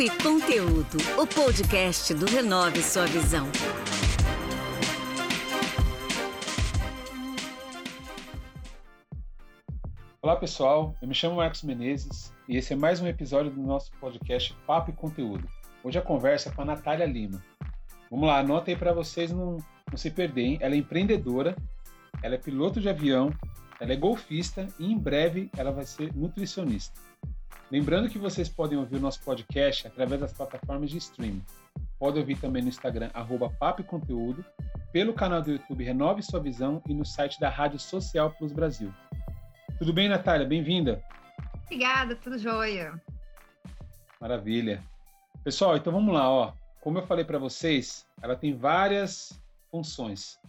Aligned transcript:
Papo 0.00 0.02
e 0.02 0.22
Conteúdo, 0.22 0.96
o 1.20 1.26
podcast 1.26 2.14
do 2.14 2.24
Renove 2.24 2.82
Sua 2.82 3.04
Visão. 3.06 3.46
Olá 10.22 10.36
pessoal, 10.36 10.94
eu 11.02 11.06
me 11.08 11.14
chamo 11.14 11.36
Marcos 11.36 11.62
Menezes 11.62 12.32
e 12.48 12.56
esse 12.56 12.72
é 12.72 12.76
mais 12.76 13.02
um 13.02 13.06
episódio 13.06 13.50
do 13.50 13.60
nosso 13.60 13.92
podcast 14.00 14.56
Papo 14.66 14.90
e 14.90 14.94
Conteúdo. 14.94 15.46
Hoje 15.84 15.98
a 15.98 16.02
conversa 16.02 16.48
é 16.48 16.52
com 16.52 16.62
a 16.62 16.64
Natália 16.64 17.04
Lima. 17.04 17.42
Vamos 18.10 18.26
lá, 18.26 18.38
anota 18.38 18.70
aí 18.70 18.76
para 18.76 18.94
vocês 18.94 19.30
não, 19.30 19.58
não 19.90 19.98
se 19.98 20.10
perderem. 20.10 20.56
Ela 20.62 20.76
é 20.76 20.78
empreendedora, 20.78 21.54
ela 22.22 22.36
é 22.36 22.38
piloto 22.38 22.80
de 22.80 22.88
avião, 22.88 23.30
ela 23.78 23.92
é 23.92 23.96
golfista 23.96 24.66
e 24.78 24.90
em 24.90 24.96
breve 24.96 25.50
ela 25.58 25.70
vai 25.70 25.84
ser 25.84 26.14
nutricionista. 26.14 27.09
Lembrando 27.70 28.08
que 28.08 28.18
vocês 28.18 28.48
podem 28.48 28.76
ouvir 28.76 28.96
o 28.96 29.00
nosso 29.00 29.22
podcast 29.22 29.86
através 29.86 30.20
das 30.20 30.32
plataformas 30.32 30.90
de 30.90 30.98
streaming. 30.98 31.40
Podem 32.00 32.20
ouvir 32.20 32.36
também 32.36 32.62
no 32.62 32.68
Instagram, 32.68 33.10
arroba 33.14 33.48
Conteúdo, 33.86 34.44
pelo 34.92 35.14
canal 35.14 35.40
do 35.40 35.52
YouTube 35.52 35.84
Renove 35.84 36.20
Sua 36.20 36.40
Visão 36.40 36.82
e 36.88 36.92
no 36.92 37.04
site 37.04 37.38
da 37.38 37.48
Rádio 37.48 37.78
Social 37.78 38.32
Plus 38.32 38.52
Brasil. 38.52 38.92
Tudo 39.78 39.92
bem, 39.92 40.08
Natália? 40.08 40.44
Bem-vinda. 40.44 41.00
Obrigada, 41.66 42.16
tudo 42.16 42.36
jóia. 42.38 43.00
Maravilha. 44.20 44.82
Pessoal, 45.44 45.76
então 45.76 45.92
vamos 45.92 46.12
lá, 46.12 46.28
ó. 46.28 46.52
Como 46.80 46.98
eu 46.98 47.06
falei 47.06 47.24
para 47.24 47.38
vocês, 47.38 48.04
ela 48.20 48.34
tem 48.34 48.52
várias 48.52 49.40
funções. 49.70 50.40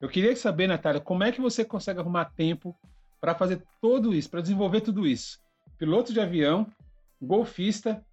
Eu 0.00 0.08
queria 0.08 0.36
saber, 0.36 0.68
Natália, 0.68 1.00
como 1.00 1.24
é 1.24 1.32
que 1.32 1.40
você 1.40 1.64
consegue 1.64 1.98
arrumar 1.98 2.26
tempo 2.26 2.76
para 3.20 3.34
fazer 3.34 3.60
tudo 3.80 4.14
isso, 4.14 4.30
para 4.30 4.40
desenvolver 4.40 4.82
tudo 4.82 5.04
isso? 5.04 5.40
Piloto 5.80 6.12
de 6.12 6.20
avião, 6.20 6.70
golfista, 7.18 8.06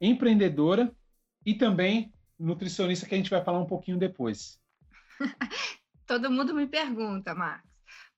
empreendedora 0.00 0.94
e 1.44 1.52
também 1.52 2.12
nutricionista, 2.38 3.06
que 3.06 3.14
a 3.16 3.18
gente 3.18 3.28
vai 3.28 3.42
falar 3.42 3.58
um 3.58 3.66
pouquinho 3.66 3.98
depois. 3.98 4.60
Todo 6.06 6.30
mundo 6.30 6.54
me 6.54 6.64
pergunta, 6.64 7.34
Marcos, 7.34 7.68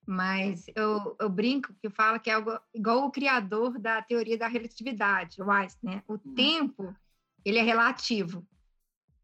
mas 0.06 0.67
eu, 0.77 1.17
eu 1.19 1.31
brinco 1.31 1.73
que 1.81 1.89
falo 1.89 2.20
que 2.20 2.31
é 2.31 2.34
igual 2.75 3.06
o 3.06 3.11
criador 3.11 3.78
da 3.78 4.03
teoria 4.03 4.36
da 4.36 4.48
relatividade, 4.48 5.41
o 5.41 5.51
Einstein, 5.51 5.91
né? 5.91 6.03
O 6.06 6.17
hum. 6.17 6.34
tempo, 6.34 6.95
ele 7.42 7.56
é 7.56 7.62
relativo. 7.62 8.47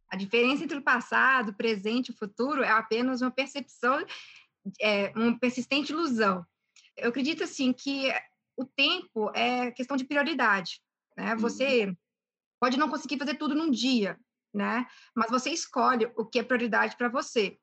A 0.08 0.16
diferença 0.16 0.64
entre 0.64 0.78
o 0.78 0.82
passado, 0.82 1.50
o 1.50 1.54
presente 1.54 2.08
e 2.08 2.12
o 2.12 2.16
futuro 2.16 2.62
é 2.62 2.70
apenas 2.70 3.20
uma 3.20 3.30
percepção, 3.30 4.02
é, 4.80 5.12
uma 5.14 5.38
persistente 5.38 5.92
ilusão. 5.92 6.46
Eu 6.96 7.10
acredito, 7.10 7.44
assim, 7.44 7.74
que 7.74 8.10
o 8.56 8.64
tempo 8.64 9.30
é 9.34 9.70
questão 9.70 9.96
de 9.96 10.04
prioridade, 10.04 10.80
né? 11.16 11.34
Você 11.36 11.86
uhum. 11.86 11.96
pode 12.60 12.78
não 12.78 12.88
conseguir 12.88 13.18
fazer 13.18 13.34
tudo 13.34 13.54
num 13.54 13.70
dia, 13.70 14.18
né? 14.52 14.86
Mas 15.14 15.30
você 15.30 15.50
escolhe 15.50 16.10
o 16.16 16.24
que 16.26 16.38
é 16.38 16.42
prioridade 16.42 16.96
para 16.96 17.08
você. 17.08 17.58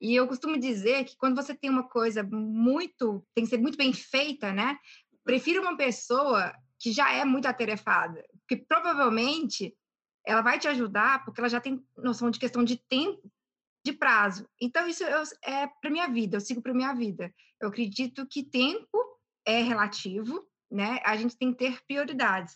E 0.00 0.14
eu 0.14 0.28
costumo 0.28 0.58
dizer 0.58 1.04
que 1.04 1.16
quando 1.16 1.34
você 1.34 1.54
tem 1.54 1.68
uma 1.68 1.88
coisa 1.88 2.22
muito, 2.22 3.26
tem 3.34 3.44
que 3.44 3.50
ser 3.50 3.58
muito 3.58 3.76
bem 3.76 3.92
feita, 3.92 4.52
né? 4.52 4.78
Prefiro 5.24 5.60
uma 5.60 5.76
pessoa 5.76 6.52
que 6.78 6.92
já 6.92 7.12
é 7.12 7.24
muito 7.24 7.46
atarefada, 7.46 8.24
que 8.46 8.56
provavelmente 8.56 9.76
ela 10.24 10.40
vai 10.40 10.58
te 10.58 10.68
ajudar 10.68 11.24
porque 11.24 11.40
ela 11.40 11.48
já 11.48 11.60
tem 11.60 11.84
noção 11.96 12.30
de 12.30 12.38
questão 12.38 12.62
de 12.62 12.76
tempo, 12.76 13.30
de 13.84 13.92
prazo. 13.92 14.48
Então, 14.60 14.86
isso 14.86 15.02
eu, 15.02 15.22
é 15.42 15.66
para 15.66 15.90
minha 15.90 16.08
vida, 16.08 16.36
eu 16.36 16.40
sigo 16.40 16.62
para 16.62 16.74
minha 16.74 16.94
vida. 16.94 17.34
Eu 17.60 17.68
acredito 17.68 18.26
que 18.26 18.44
tempo 18.44 19.07
é 19.48 19.62
relativo, 19.62 20.46
né? 20.70 21.00
A 21.04 21.16
gente 21.16 21.36
tem 21.36 21.52
que 21.52 21.58
ter 21.58 21.80
prioridades. 21.86 22.54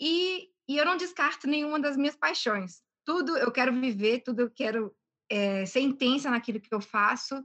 E, 0.00 0.48
e 0.66 0.78
eu 0.78 0.86
não 0.86 0.96
descarto 0.96 1.46
nenhuma 1.46 1.78
das 1.78 1.94
minhas 1.94 2.16
paixões. 2.16 2.80
Tudo 3.04 3.36
eu 3.36 3.52
quero 3.52 3.78
viver, 3.78 4.22
tudo 4.22 4.40
eu 4.40 4.50
quero 4.50 4.96
é, 5.30 5.66
ser 5.66 5.80
intensa 5.80 6.30
naquilo 6.30 6.58
que 6.58 6.74
eu 6.74 6.80
faço, 6.80 7.44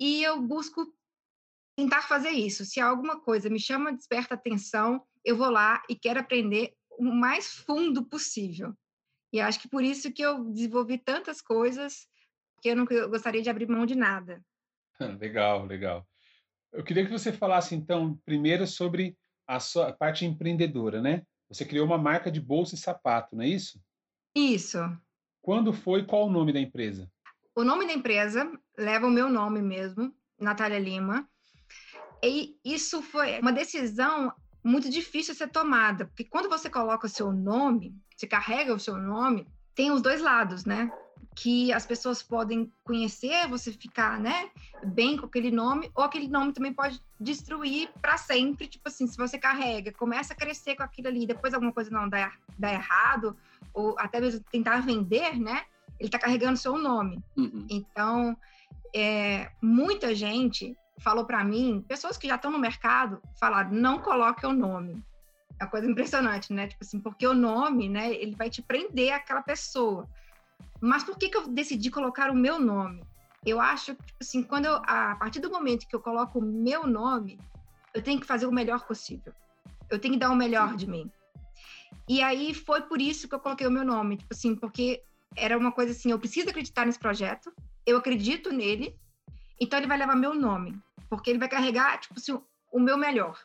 e 0.00 0.22
eu 0.22 0.40
busco 0.40 0.86
tentar 1.76 2.02
fazer 2.02 2.30
isso. 2.30 2.64
Se 2.64 2.80
alguma 2.80 3.20
coisa 3.20 3.50
me 3.50 3.60
chama, 3.60 3.92
desperta 3.92 4.34
atenção, 4.34 5.04
eu 5.22 5.36
vou 5.36 5.50
lá 5.50 5.82
e 5.88 5.94
quero 5.94 6.18
aprender 6.18 6.74
o 6.98 7.04
mais 7.04 7.52
fundo 7.52 8.06
possível. 8.08 8.72
E 9.32 9.40
acho 9.40 9.60
que 9.60 9.68
por 9.68 9.84
isso 9.84 10.10
que 10.12 10.22
eu 10.22 10.44
desenvolvi 10.44 10.96
tantas 10.96 11.42
coisas 11.42 12.08
que 12.62 12.70
eu 12.70 12.76
não 12.76 12.86
eu 12.90 13.10
gostaria 13.10 13.42
de 13.42 13.50
abrir 13.50 13.68
mão 13.68 13.84
de 13.84 13.94
nada. 13.94 14.42
Legal, 15.20 15.66
legal. 15.66 16.08
Eu 16.72 16.84
queria 16.84 17.04
que 17.04 17.10
você 17.10 17.32
falasse 17.32 17.74
então 17.74 18.18
primeiro 18.24 18.66
sobre 18.66 19.16
a 19.46 19.58
sua 19.58 19.92
parte 19.92 20.24
empreendedora, 20.24 21.00
né? 21.00 21.22
Você 21.48 21.64
criou 21.64 21.86
uma 21.86 21.96
marca 21.96 22.30
de 22.30 22.40
bolsa 22.40 22.74
e 22.74 22.78
sapato, 22.78 23.34
não 23.34 23.42
é 23.42 23.48
isso? 23.48 23.80
Isso. 24.34 24.78
Quando 25.40 25.72
foi? 25.72 26.04
Qual 26.04 26.26
o 26.26 26.30
nome 26.30 26.52
da 26.52 26.60
empresa? 26.60 27.10
O 27.56 27.64
nome 27.64 27.86
da 27.86 27.92
empresa 27.92 28.50
leva 28.76 29.06
o 29.06 29.10
meu 29.10 29.30
nome 29.30 29.62
mesmo, 29.62 30.14
Natália 30.38 30.78
Lima. 30.78 31.28
E 32.22 32.56
isso 32.64 33.00
foi 33.00 33.40
uma 33.40 33.52
decisão 33.52 34.32
muito 34.62 34.90
difícil 34.90 35.32
de 35.32 35.38
ser 35.38 35.48
tomada, 35.48 36.06
porque 36.06 36.24
quando 36.24 36.48
você 36.48 36.68
coloca 36.68 37.06
o 37.06 37.10
seu 37.10 37.32
nome, 37.32 37.96
você 38.14 38.26
carrega 38.26 38.74
o 38.74 38.78
seu 38.78 38.96
nome, 38.98 39.46
tem 39.74 39.90
os 39.90 40.02
dois 40.02 40.20
lados, 40.20 40.64
né? 40.64 40.90
Que 41.34 41.72
as 41.72 41.86
pessoas 41.86 42.22
podem 42.22 42.72
conhecer, 42.84 43.46
você 43.48 43.72
ficar, 43.72 44.18
né, 44.18 44.50
bem 44.84 45.16
com 45.16 45.26
aquele 45.26 45.50
nome, 45.50 45.90
ou 45.94 46.02
aquele 46.02 46.28
nome 46.28 46.52
também 46.52 46.72
pode 46.72 47.00
destruir 47.20 47.90
para 48.00 48.16
sempre. 48.16 48.66
Tipo 48.66 48.88
assim, 48.88 49.06
se 49.06 49.16
você 49.16 49.38
carrega, 49.38 49.92
começa 49.92 50.32
a 50.32 50.36
crescer 50.36 50.74
com 50.76 50.82
aquilo 50.82 51.08
ali, 51.08 51.26
depois 51.26 51.54
alguma 51.54 51.72
coisa 51.72 51.90
não 51.90 52.08
dá, 52.08 52.32
dá 52.58 52.72
errado, 52.72 53.36
ou 53.72 53.94
até 53.98 54.20
mesmo 54.20 54.44
tentar 54.50 54.80
vender, 54.80 55.38
né? 55.38 55.64
Ele 55.98 56.08
está 56.08 56.18
carregando 56.18 56.56
seu 56.56 56.76
nome. 56.78 57.22
Uhum. 57.36 57.66
Então, 57.68 58.36
é, 58.94 59.50
muita 59.60 60.14
gente 60.14 60.76
falou 60.98 61.24
para 61.24 61.44
mim, 61.44 61.84
pessoas 61.86 62.16
que 62.16 62.28
já 62.28 62.34
estão 62.34 62.50
no 62.50 62.58
mercado, 62.58 63.20
falaram, 63.38 63.70
não 63.70 63.98
coloque 63.98 64.44
o 64.44 64.52
nome. 64.52 65.02
É 65.60 65.64
uma 65.64 65.70
coisa 65.70 65.90
impressionante, 65.90 66.52
né? 66.52 66.68
Tipo 66.68 66.84
assim, 66.84 67.00
porque 67.00 67.26
o 67.26 67.34
nome, 67.34 67.88
né, 67.88 68.12
ele 68.12 68.34
vai 68.36 68.48
te 68.48 68.62
prender 68.62 69.12
aquela 69.12 69.42
pessoa. 69.42 70.08
Mas 70.80 71.04
por 71.04 71.16
que, 71.18 71.28
que 71.28 71.36
eu 71.36 71.48
decidi 71.48 71.90
colocar 71.90 72.30
o 72.30 72.34
meu 72.34 72.58
nome? 72.58 73.02
Eu 73.44 73.60
acho 73.60 73.94
que, 73.94 74.06
tipo 74.06 74.18
assim, 74.20 74.42
quando 74.42 74.66
eu, 74.66 74.76
a 74.84 75.16
partir 75.16 75.40
do 75.40 75.50
momento 75.50 75.86
que 75.86 75.94
eu 75.94 76.00
coloco 76.00 76.38
o 76.38 76.42
meu 76.42 76.86
nome, 76.86 77.40
eu 77.94 78.02
tenho 78.02 78.20
que 78.20 78.26
fazer 78.26 78.46
o 78.46 78.52
melhor 78.52 78.86
possível. 78.86 79.32
Eu 79.90 79.98
tenho 79.98 80.14
que 80.14 80.20
dar 80.20 80.30
o 80.30 80.36
melhor 80.36 80.76
de 80.76 80.86
mim. 80.88 81.10
E 82.08 82.22
aí 82.22 82.54
foi 82.54 82.82
por 82.82 83.00
isso 83.00 83.28
que 83.28 83.34
eu 83.34 83.40
coloquei 83.40 83.66
o 83.66 83.70
meu 83.70 83.84
nome, 83.84 84.16
tipo 84.16 84.34
assim, 84.34 84.54
porque 84.54 85.02
era 85.36 85.56
uma 85.56 85.72
coisa 85.72 85.92
assim, 85.92 86.10
eu 86.10 86.18
preciso 86.18 86.48
acreditar 86.48 86.86
nesse 86.86 86.98
projeto, 86.98 87.52
eu 87.86 87.96
acredito 87.96 88.52
nele, 88.52 88.98
então 89.60 89.78
ele 89.78 89.86
vai 89.86 89.98
levar 89.98 90.16
meu 90.16 90.34
nome 90.34 90.80
porque 91.08 91.30
ele 91.30 91.38
vai 91.38 91.48
carregar, 91.48 91.98
tipo 91.98 92.14
assim, 92.18 92.38
o 92.72 92.80
meu 92.80 92.96
melhor. 92.96 93.38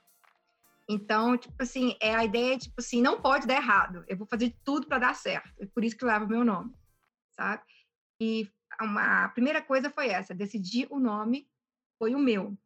Então, 0.87 1.37
tipo 1.37 1.55
assim, 1.61 1.95
é 2.01 2.13
a 2.13 2.25
ideia, 2.25 2.57
tipo 2.57 2.75
assim, 2.77 3.01
não 3.01 3.21
pode 3.21 3.47
dar 3.47 3.55
errado. 3.55 4.03
Eu 4.07 4.17
vou 4.17 4.27
fazer 4.27 4.53
tudo 4.65 4.87
para 4.87 4.99
dar 4.99 5.15
certo. 5.15 5.49
É 5.59 5.65
por 5.65 5.83
isso 5.83 5.97
que 5.97 6.03
leva 6.03 6.25
meu 6.25 6.43
nome, 6.43 6.73
sabe? 7.35 7.63
E 8.19 8.49
uma, 8.81 9.25
a 9.25 9.29
primeira 9.29 9.61
coisa 9.61 9.89
foi 9.89 10.07
essa, 10.07 10.33
decidir 10.33 10.87
o 10.89 10.99
nome 10.99 11.47
foi 11.97 12.15
o 12.15 12.19
meu. 12.19 12.57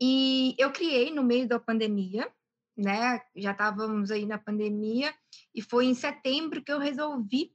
E 0.00 0.54
eu 0.58 0.72
criei 0.72 1.12
no 1.12 1.22
meio 1.22 1.48
da 1.48 1.58
pandemia, 1.58 2.30
né? 2.76 3.22
Já 3.34 3.52
estávamos 3.52 4.10
aí 4.10 4.26
na 4.26 4.38
pandemia 4.38 5.14
e 5.54 5.62
foi 5.62 5.86
em 5.86 5.94
setembro 5.94 6.62
que 6.62 6.72
eu 6.72 6.78
resolvi 6.78 7.54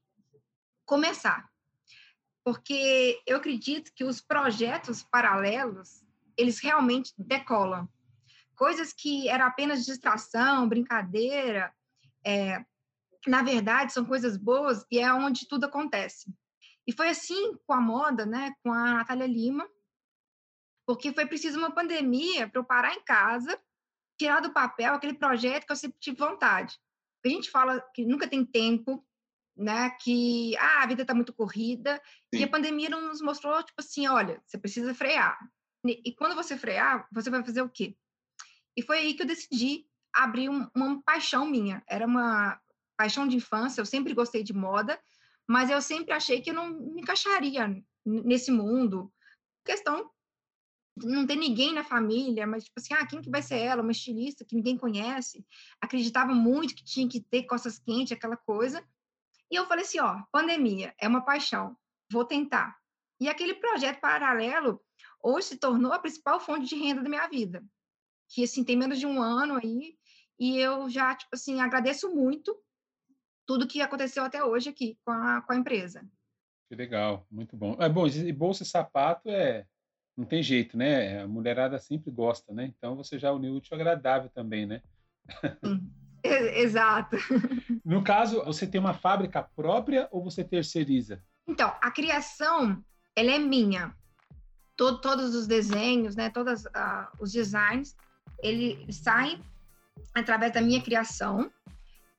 começar. 0.85 1.49
Porque 2.43 3.21
eu 3.27 3.37
acredito 3.37 3.91
que 3.93 4.03
os 4.03 4.19
projetos 4.19 5.03
paralelos 5.03 6.03
eles 6.35 6.59
realmente 6.59 7.13
decolam. 7.17 7.87
Coisas 8.55 8.93
que 8.93 9.29
eram 9.29 9.45
apenas 9.45 9.85
distração, 9.85 10.67
brincadeira, 10.67 11.73
é, 12.25 12.63
na 13.27 13.43
verdade 13.43 13.93
são 13.93 14.05
coisas 14.05 14.37
boas 14.37 14.85
e 14.91 14.99
é 14.99 15.13
onde 15.13 15.47
tudo 15.47 15.65
acontece. 15.65 16.33
E 16.87 16.91
foi 16.91 17.09
assim 17.09 17.55
com 17.65 17.73
a 17.73 17.81
moda, 17.81 18.25
né, 18.25 18.53
com 18.63 18.73
a 18.73 18.95
Natália 18.95 19.27
Lima, 19.27 19.67
porque 20.85 21.13
foi 21.13 21.25
preciso 21.25 21.59
uma 21.59 21.71
pandemia 21.71 22.49
para 22.49 22.59
eu 22.59 22.65
parar 22.65 22.93
em 22.93 23.03
casa, 23.03 23.59
tirar 24.17 24.39
do 24.39 24.51
papel 24.51 24.93
aquele 24.93 25.13
projeto 25.13 25.65
que 25.65 25.71
eu 25.71 25.75
sempre 25.75 25.97
tive 25.99 26.17
vontade. 26.17 26.77
A 27.23 27.29
gente 27.29 27.51
fala 27.51 27.79
que 27.93 28.03
nunca 28.03 28.27
tem 28.27 28.43
tempo, 28.43 29.05
né, 29.55 29.91
que 30.01 30.57
ah, 30.57 30.83
a 30.83 30.87
vida 30.87 31.03
está 31.03 31.13
muito 31.13 31.33
corrida, 31.33 32.01
Sim. 32.33 32.41
e 32.41 32.43
a 32.43 32.49
pandemia 32.49 32.89
nos 32.89 33.21
mostrou, 33.21 33.61
tipo 33.63 33.79
assim, 33.79 34.07
olha, 34.07 34.41
você 34.45 34.57
precisa 34.57 34.93
frear, 34.93 35.37
e 35.83 36.13
quando 36.13 36.35
você 36.35 36.57
frear, 36.57 37.07
você 37.11 37.29
vai 37.29 37.43
fazer 37.43 37.61
o 37.61 37.69
quê? 37.69 37.95
E 38.77 38.83
foi 38.83 38.99
aí 38.99 39.13
que 39.13 39.23
eu 39.23 39.27
decidi 39.27 39.85
abrir 40.13 40.49
um, 40.49 40.67
uma 40.75 41.01
paixão 41.01 41.45
minha. 41.45 41.83
Era 41.87 42.05
uma 42.05 42.59
paixão 43.01 43.27
de 43.27 43.35
infância, 43.35 43.81
eu 43.81 43.85
sempre 43.85 44.13
gostei 44.13 44.43
de 44.43 44.53
moda, 44.53 45.01
mas 45.47 45.71
eu 45.71 45.81
sempre 45.81 46.13
achei 46.13 46.39
que 46.39 46.51
eu 46.51 46.53
não 46.53 46.69
me 46.69 47.01
encaixaria 47.01 47.83
nesse 48.05 48.51
mundo. 48.51 49.11
Questão 49.65 50.07
não 50.97 51.25
tem 51.25 51.35
ninguém 51.35 51.73
na 51.73 51.83
família, 51.83 52.45
mas 52.45 52.65
tipo 52.65 52.79
assim, 52.79 52.93
ah, 52.93 53.07
quem 53.07 53.19
que 53.19 53.29
vai 53.31 53.41
ser 53.41 53.57
ela? 53.57 53.81
Uma 53.81 53.91
estilista 53.91 54.45
que 54.45 54.55
ninguém 54.55 54.77
conhece. 54.77 55.43
Acreditava 55.81 56.31
muito 56.31 56.75
que 56.75 56.83
tinha 56.83 57.09
que 57.09 57.19
ter 57.19 57.43
costas 57.43 57.79
quentes, 57.79 58.11
aquela 58.11 58.37
coisa. 58.37 58.87
E 59.49 59.55
eu 59.55 59.65
falei 59.65 59.83
assim, 59.83 59.99
ó, 59.99 60.21
pandemia 60.31 60.93
é 60.99 61.07
uma 61.07 61.25
paixão, 61.25 61.75
vou 62.11 62.23
tentar. 62.23 62.77
E 63.19 63.27
aquele 63.27 63.55
projeto 63.55 63.99
paralelo 63.99 64.79
hoje 65.23 65.47
se 65.47 65.57
tornou 65.57 65.91
a 65.91 65.97
principal 65.97 66.39
fonte 66.39 66.67
de 66.67 66.75
renda 66.75 67.01
da 67.01 67.09
minha 67.09 67.27
vida. 67.27 67.65
Que 68.29 68.43
assim 68.43 68.63
tem 68.63 68.77
menos 68.77 68.99
de 68.99 69.07
um 69.07 69.19
ano 69.19 69.55
aí 69.55 69.97
e 70.39 70.57
eu 70.57 70.87
já 70.87 71.15
tipo 71.15 71.35
assim 71.35 71.61
agradeço 71.61 72.13
muito 72.13 72.55
tudo 73.51 73.67
que 73.67 73.81
aconteceu 73.81 74.23
até 74.23 74.41
hoje 74.41 74.69
aqui 74.69 74.97
com 75.03 75.11
a, 75.11 75.41
com 75.41 75.51
a 75.51 75.57
empresa. 75.57 76.07
Que 76.69 76.75
legal, 76.75 77.27
muito 77.29 77.57
bom. 77.57 77.75
É 77.81 77.89
bom, 77.89 78.07
e 78.07 78.31
bolsa 78.31 78.63
e 78.63 78.65
sapato 78.65 79.29
é 79.29 79.65
não 80.15 80.25
tem 80.25 80.41
jeito, 80.41 80.77
né? 80.77 81.21
A 81.21 81.27
mulherada 81.27 81.77
sempre 81.77 82.09
gosta, 82.11 82.53
né? 82.53 82.65
Então 82.65 82.95
você 82.95 83.19
já 83.19 83.29
uniu 83.29 83.55
útil 83.55 83.75
agradável 83.75 84.29
também, 84.29 84.65
né? 84.65 84.81
Exato. 86.23 87.17
No 87.83 88.03
caso, 88.03 88.45
você 88.45 88.65
tem 88.65 88.79
uma 88.79 88.93
fábrica 88.93 89.43
própria 89.43 90.07
ou 90.11 90.23
você 90.23 90.45
terceiriza? 90.45 91.21
Então, 91.45 91.75
a 91.81 91.91
criação, 91.91 92.81
ela 93.15 93.31
é 93.31 93.39
minha. 93.39 93.93
Todo, 94.77 95.01
todos 95.01 95.35
os 95.35 95.45
desenhos, 95.45 96.15
né? 96.15 96.29
Todos 96.29 96.63
uh, 96.65 97.07
os 97.19 97.33
designs, 97.33 97.97
eles 98.41 98.95
saem 98.95 99.43
através 100.13 100.53
da 100.53 100.61
minha 100.61 100.81
criação. 100.81 101.51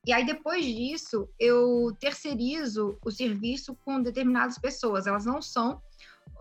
E 0.04 0.12
aí, 0.12 0.26
depois 0.26 0.64
disso, 0.64 1.28
eu 1.38 1.96
terceirizo 2.00 2.98
o 3.04 3.10
serviço 3.10 3.76
com 3.84 4.02
determinadas 4.02 4.58
pessoas. 4.58 5.06
Elas 5.06 5.24
não 5.24 5.40
são 5.40 5.80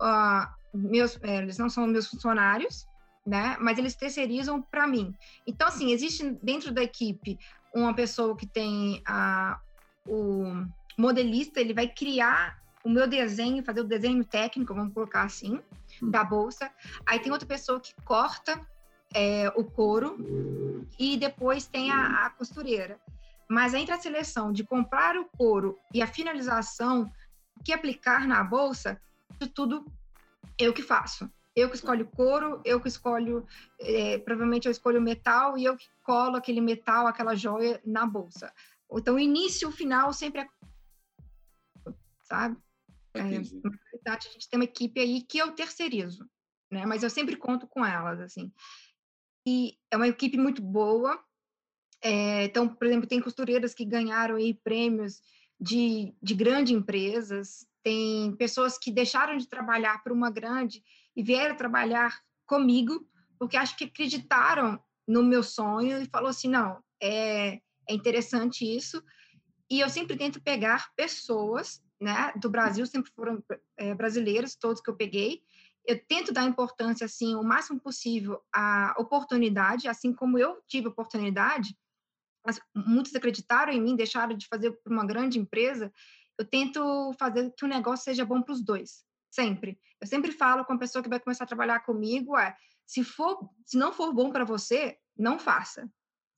uh, 0.00 0.48
meus, 0.74 1.16
é, 1.22 1.38
eles 1.38 1.58
não 1.58 1.68
são 1.68 1.86
meus 1.86 2.08
funcionários, 2.08 2.86
né? 3.24 3.56
Mas 3.60 3.78
eles 3.78 3.94
terceirizam 3.94 4.60
para 4.60 4.86
mim. 4.86 5.14
Então, 5.46 5.68
assim, 5.68 5.92
existe 5.92 6.36
dentro 6.42 6.72
da 6.72 6.82
equipe 6.82 7.38
uma 7.72 7.94
pessoa 7.94 8.36
que 8.36 8.46
tem 8.46 9.00
a, 9.06 9.60
o 10.06 10.66
modelista, 10.98 11.60
ele 11.60 11.72
vai 11.72 11.86
criar 11.86 12.60
o 12.84 12.90
meu 12.90 13.06
desenho, 13.06 13.64
fazer 13.64 13.80
o 13.80 13.84
desenho 13.84 14.24
técnico, 14.24 14.74
vamos 14.74 14.92
colocar 14.92 15.22
assim, 15.22 15.60
hum. 16.02 16.10
da 16.10 16.24
bolsa. 16.24 16.70
Aí 17.06 17.20
tem 17.20 17.30
outra 17.30 17.46
pessoa 17.46 17.78
que 17.78 17.94
corta 18.04 18.60
é, 19.14 19.48
o 19.54 19.64
couro 19.64 20.86
e 20.98 21.16
depois 21.16 21.66
tem 21.66 21.92
a, 21.92 22.26
a 22.26 22.30
costureira. 22.30 22.98
Mas 23.52 23.74
entre 23.74 23.92
a 23.92 24.00
seleção 24.00 24.50
de 24.50 24.64
comprar 24.64 25.14
o 25.14 25.26
couro 25.26 25.78
e 25.92 26.00
a 26.00 26.06
finalização 26.06 27.12
que 27.62 27.70
aplicar 27.70 28.26
na 28.26 28.42
bolsa, 28.42 28.98
isso 29.30 29.46
tudo 29.50 29.84
eu 30.58 30.72
que 30.72 30.80
faço. 30.80 31.30
Eu 31.54 31.68
que 31.68 31.76
escolho 31.76 32.06
couro, 32.06 32.62
eu 32.64 32.80
que 32.80 32.88
escolho, 32.88 33.46
é, 33.78 34.16
provavelmente 34.16 34.64
eu 34.64 34.72
escolho 34.72 35.02
metal 35.02 35.58
e 35.58 35.66
eu 35.66 35.76
que 35.76 35.86
colo 36.02 36.36
aquele 36.36 36.62
metal, 36.62 37.06
aquela 37.06 37.34
joia 37.34 37.78
na 37.84 38.06
bolsa. 38.06 38.50
Então, 38.90 39.16
o 39.16 39.20
início 39.20 39.66
e 39.66 39.68
o 39.68 39.72
final 39.72 40.14
sempre 40.14 40.40
é. 40.40 40.48
Sabe? 42.22 42.56
É, 43.12 43.22
na 43.22 43.70
verdade, 43.92 44.28
a 44.28 44.32
gente 44.32 44.48
tem 44.48 44.58
uma 44.58 44.64
equipe 44.64 44.98
aí 44.98 45.20
que 45.20 45.36
eu 45.36 45.52
terceirizo, 45.52 46.26
né? 46.70 46.86
Mas 46.86 47.02
eu 47.02 47.10
sempre 47.10 47.36
conto 47.36 47.66
com 47.66 47.84
elas, 47.84 48.18
assim. 48.18 48.50
E 49.46 49.76
é 49.90 49.96
uma 49.98 50.08
equipe 50.08 50.38
muito 50.38 50.62
boa. 50.62 51.22
É, 52.02 52.44
então, 52.44 52.68
por 52.68 52.86
exemplo, 52.86 53.08
tem 53.08 53.20
costureiras 53.20 53.72
que 53.72 53.84
ganharam 53.84 54.36
aí 54.36 54.52
prêmios 54.52 55.20
de, 55.60 56.12
de 56.20 56.34
grandes 56.34 56.74
empresas, 56.74 57.64
tem 57.82 58.34
pessoas 58.36 58.76
que 58.76 58.90
deixaram 58.90 59.36
de 59.36 59.48
trabalhar 59.48 60.02
para 60.02 60.12
uma 60.12 60.30
grande 60.30 60.82
e 61.16 61.22
vieram 61.22 61.56
trabalhar 61.56 62.20
comigo, 62.46 63.06
porque 63.38 63.56
acho 63.56 63.76
que 63.76 63.84
acreditaram 63.84 64.82
no 65.06 65.22
meu 65.22 65.42
sonho 65.42 66.00
e 66.00 66.08
falou 66.08 66.30
assim, 66.30 66.48
não, 66.48 66.82
é, 67.00 67.60
é 67.88 67.94
interessante 67.94 68.64
isso. 68.64 69.02
E 69.70 69.80
eu 69.80 69.88
sempre 69.88 70.16
tento 70.16 70.42
pegar 70.42 70.90
pessoas, 70.96 71.82
né, 72.00 72.32
do 72.36 72.50
Brasil, 72.50 72.84
sempre 72.86 73.12
foram 73.12 73.42
é, 73.76 73.94
brasileiros, 73.94 74.56
todos 74.56 74.80
que 74.80 74.90
eu 74.90 74.96
peguei. 74.96 75.42
Eu 75.86 76.00
tento 76.06 76.32
dar 76.32 76.44
importância, 76.44 77.04
assim, 77.04 77.34
o 77.34 77.42
máximo 77.42 77.80
possível 77.80 78.40
à 78.52 78.94
oportunidade, 78.98 79.88
assim 79.88 80.12
como 80.12 80.38
eu 80.38 80.60
tive 80.68 80.88
oportunidade, 80.88 81.76
muitos 82.74 83.14
acreditaram 83.14 83.72
em 83.72 83.80
mim, 83.80 83.96
deixaram 83.96 84.36
de 84.36 84.46
fazer 84.46 84.72
para 84.82 84.92
uma 84.92 85.06
grande 85.06 85.38
empresa, 85.38 85.92
eu 86.38 86.44
tento 86.44 87.12
fazer 87.18 87.52
que 87.56 87.64
o 87.64 87.68
negócio 87.68 88.04
seja 88.04 88.24
bom 88.24 88.42
para 88.42 88.52
os 88.52 88.64
dois, 88.64 89.04
sempre. 89.30 89.78
Eu 90.00 90.06
sempre 90.06 90.32
falo 90.32 90.64
com 90.64 90.72
a 90.72 90.78
pessoa 90.78 91.02
que 91.02 91.08
vai 91.08 91.20
começar 91.20 91.44
a 91.44 91.46
trabalhar 91.46 91.80
comigo, 91.80 92.36
é, 92.36 92.56
se 92.86 93.04
for, 93.04 93.48
se 93.64 93.78
não 93.78 93.92
for 93.92 94.12
bom 94.12 94.30
para 94.30 94.44
você, 94.44 94.98
não 95.16 95.38
faça, 95.38 95.88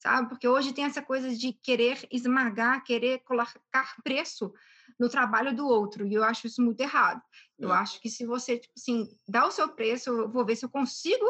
sabe? 0.03 0.29
Porque 0.29 0.47
hoje 0.47 0.73
tem 0.73 0.85
essa 0.85 1.03
coisa 1.03 1.35
de 1.35 1.53
querer 1.53 2.07
esmagar, 2.11 2.85
querer 2.85 3.21
colocar 3.21 3.97
preço 4.03 4.53
no 4.99 5.09
trabalho 5.09 5.55
do 5.57 5.67
outro, 5.67 6.07
e 6.07 6.15
eu 6.15 6.23
acho 6.23 6.47
isso 6.47 6.63
muito 6.63 6.81
errado. 6.81 7.21
Eu 7.59 7.73
é. 7.73 7.77
acho 7.77 8.01
que 8.01 8.11
se 8.11 8.27
você, 8.27 8.59
tipo 8.59 8.75
assim, 8.77 9.09
dá 9.27 9.47
o 9.47 9.51
seu 9.51 9.69
preço, 9.69 10.11
eu 10.11 10.31
vou 10.31 10.45
ver 10.45 10.57
se 10.57 10.65
eu 10.65 10.69
consigo 10.69 11.27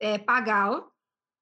é, 0.00 0.18
pagá-lo, 0.18 0.91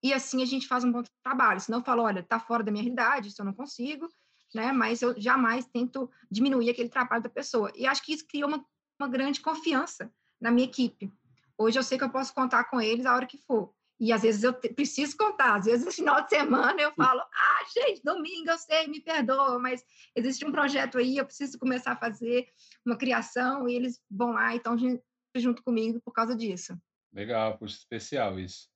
e 0.02 0.12
assim 0.12 0.42
a 0.42 0.46
gente 0.46 0.66
faz 0.66 0.84
um 0.84 0.92
bom 0.92 1.02
trabalho. 1.22 1.60
Se 1.60 1.70
não 1.70 1.82
fala, 1.82 2.02
olha, 2.02 2.22
tá 2.22 2.38
fora 2.38 2.62
da 2.62 2.70
minha 2.70 2.82
realidade, 2.82 3.28
isso 3.28 3.40
eu 3.40 3.46
não 3.46 3.52
consigo, 3.52 4.08
né? 4.54 4.72
Mas 4.72 5.02
eu 5.02 5.18
jamais 5.20 5.66
tento 5.66 6.10
diminuir 6.30 6.70
aquele 6.70 6.88
trabalho 6.88 7.22
da 7.22 7.28
pessoa. 7.28 7.70
E 7.74 7.86
acho 7.86 8.02
que 8.02 8.12
isso 8.12 8.26
cria 8.26 8.46
uma, 8.46 8.64
uma 8.98 9.08
grande 9.08 9.40
confiança 9.40 10.12
na 10.40 10.50
minha 10.50 10.66
equipe. 10.66 11.12
Hoje 11.58 11.78
eu 11.78 11.82
sei 11.82 11.98
que 11.98 12.04
eu 12.04 12.10
posso 12.10 12.32
contar 12.34 12.64
com 12.64 12.80
eles 12.80 13.04
a 13.04 13.14
hora 13.14 13.26
que 13.26 13.36
for. 13.36 13.72
E 14.00 14.14
às 14.14 14.22
vezes 14.22 14.42
eu 14.42 14.54
te, 14.54 14.70
preciso 14.72 15.14
contar, 15.14 15.56
às 15.56 15.66
vezes 15.66 15.84
no 15.84 15.92
final 15.92 16.22
de 16.22 16.30
semana 16.30 16.80
eu 16.80 16.90
falo, 16.94 17.20
ah, 17.20 17.64
gente, 17.70 18.02
domingo 18.02 18.50
eu 18.50 18.56
sei, 18.56 18.88
me 18.88 18.98
perdoa, 18.98 19.58
mas 19.58 19.84
existe 20.16 20.42
um 20.42 20.50
projeto 20.50 20.96
aí, 20.96 21.18
eu 21.18 21.26
preciso 21.26 21.58
começar 21.58 21.92
a 21.92 21.96
fazer 21.96 22.48
uma 22.84 22.96
criação 22.96 23.68
e 23.68 23.74
eles 23.74 24.00
vão 24.10 24.32
lá 24.32 24.54
e 24.54 24.56
estão 24.56 24.74
junto 25.36 25.62
comigo 25.62 26.00
por 26.02 26.12
causa 26.12 26.34
disso. 26.34 26.80
Legal, 27.12 27.58
puxa, 27.58 27.76
especial 27.76 28.40
isso. 28.40 28.70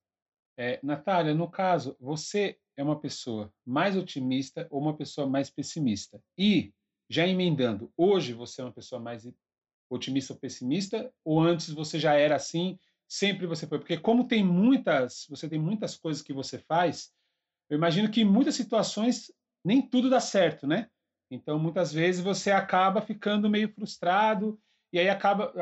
É, 0.56 0.78
Natália, 0.82 1.34
no 1.34 1.50
caso, 1.50 1.96
você 2.00 2.58
é 2.76 2.82
uma 2.82 2.98
pessoa 2.98 3.52
mais 3.66 3.96
otimista 3.96 4.66
ou 4.70 4.80
uma 4.80 4.96
pessoa 4.96 5.26
mais 5.26 5.50
pessimista? 5.50 6.20
E, 6.38 6.72
já 7.08 7.26
emendando, 7.26 7.92
hoje 7.96 8.32
você 8.32 8.60
é 8.60 8.64
uma 8.64 8.72
pessoa 8.72 9.00
mais 9.00 9.28
otimista 9.90 10.32
ou 10.32 10.38
pessimista? 10.38 11.12
Ou 11.24 11.40
antes 11.40 11.70
você 11.70 11.98
já 11.98 12.14
era 12.14 12.36
assim, 12.36 12.78
sempre 13.08 13.46
você 13.46 13.66
foi? 13.66 13.78
Porque 13.78 13.98
como 13.98 14.26
tem 14.26 14.44
muitas, 14.44 15.26
você 15.28 15.48
tem 15.48 15.58
muitas 15.58 15.96
coisas 15.96 16.22
que 16.22 16.32
você 16.32 16.58
faz, 16.58 17.12
eu 17.68 17.76
imagino 17.76 18.10
que 18.10 18.20
em 18.20 18.24
muitas 18.24 18.54
situações 18.54 19.32
nem 19.64 19.82
tudo 19.82 20.10
dá 20.10 20.20
certo, 20.20 20.66
né? 20.66 20.88
Então, 21.30 21.58
muitas 21.58 21.92
vezes 21.92 22.22
você 22.22 22.50
acaba 22.50 23.00
ficando 23.00 23.50
meio 23.50 23.68
frustrado 23.68 24.60
e 24.92 24.98
aí 25.00 25.08
acaba, 25.08 25.52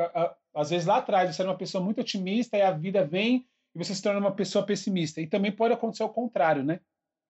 às 0.53 0.69
vezes 0.69 0.85
lá 0.85 0.97
atrás 0.97 1.33
você 1.33 1.41
era 1.41 1.49
uma 1.49 1.57
pessoa 1.57 1.83
muito 1.83 2.01
otimista 2.01 2.57
e 2.57 2.61
a 2.61 2.71
vida 2.71 3.05
vem 3.05 3.47
e 3.75 3.77
você 3.77 3.93
se 3.95 4.01
torna 4.01 4.19
uma 4.19 4.35
pessoa 4.35 4.65
pessimista. 4.65 5.19
E 5.19 5.27
também 5.27 5.51
pode 5.51 5.73
acontecer 5.73 6.03
o 6.03 6.09
contrário, 6.09 6.63
né? 6.63 6.79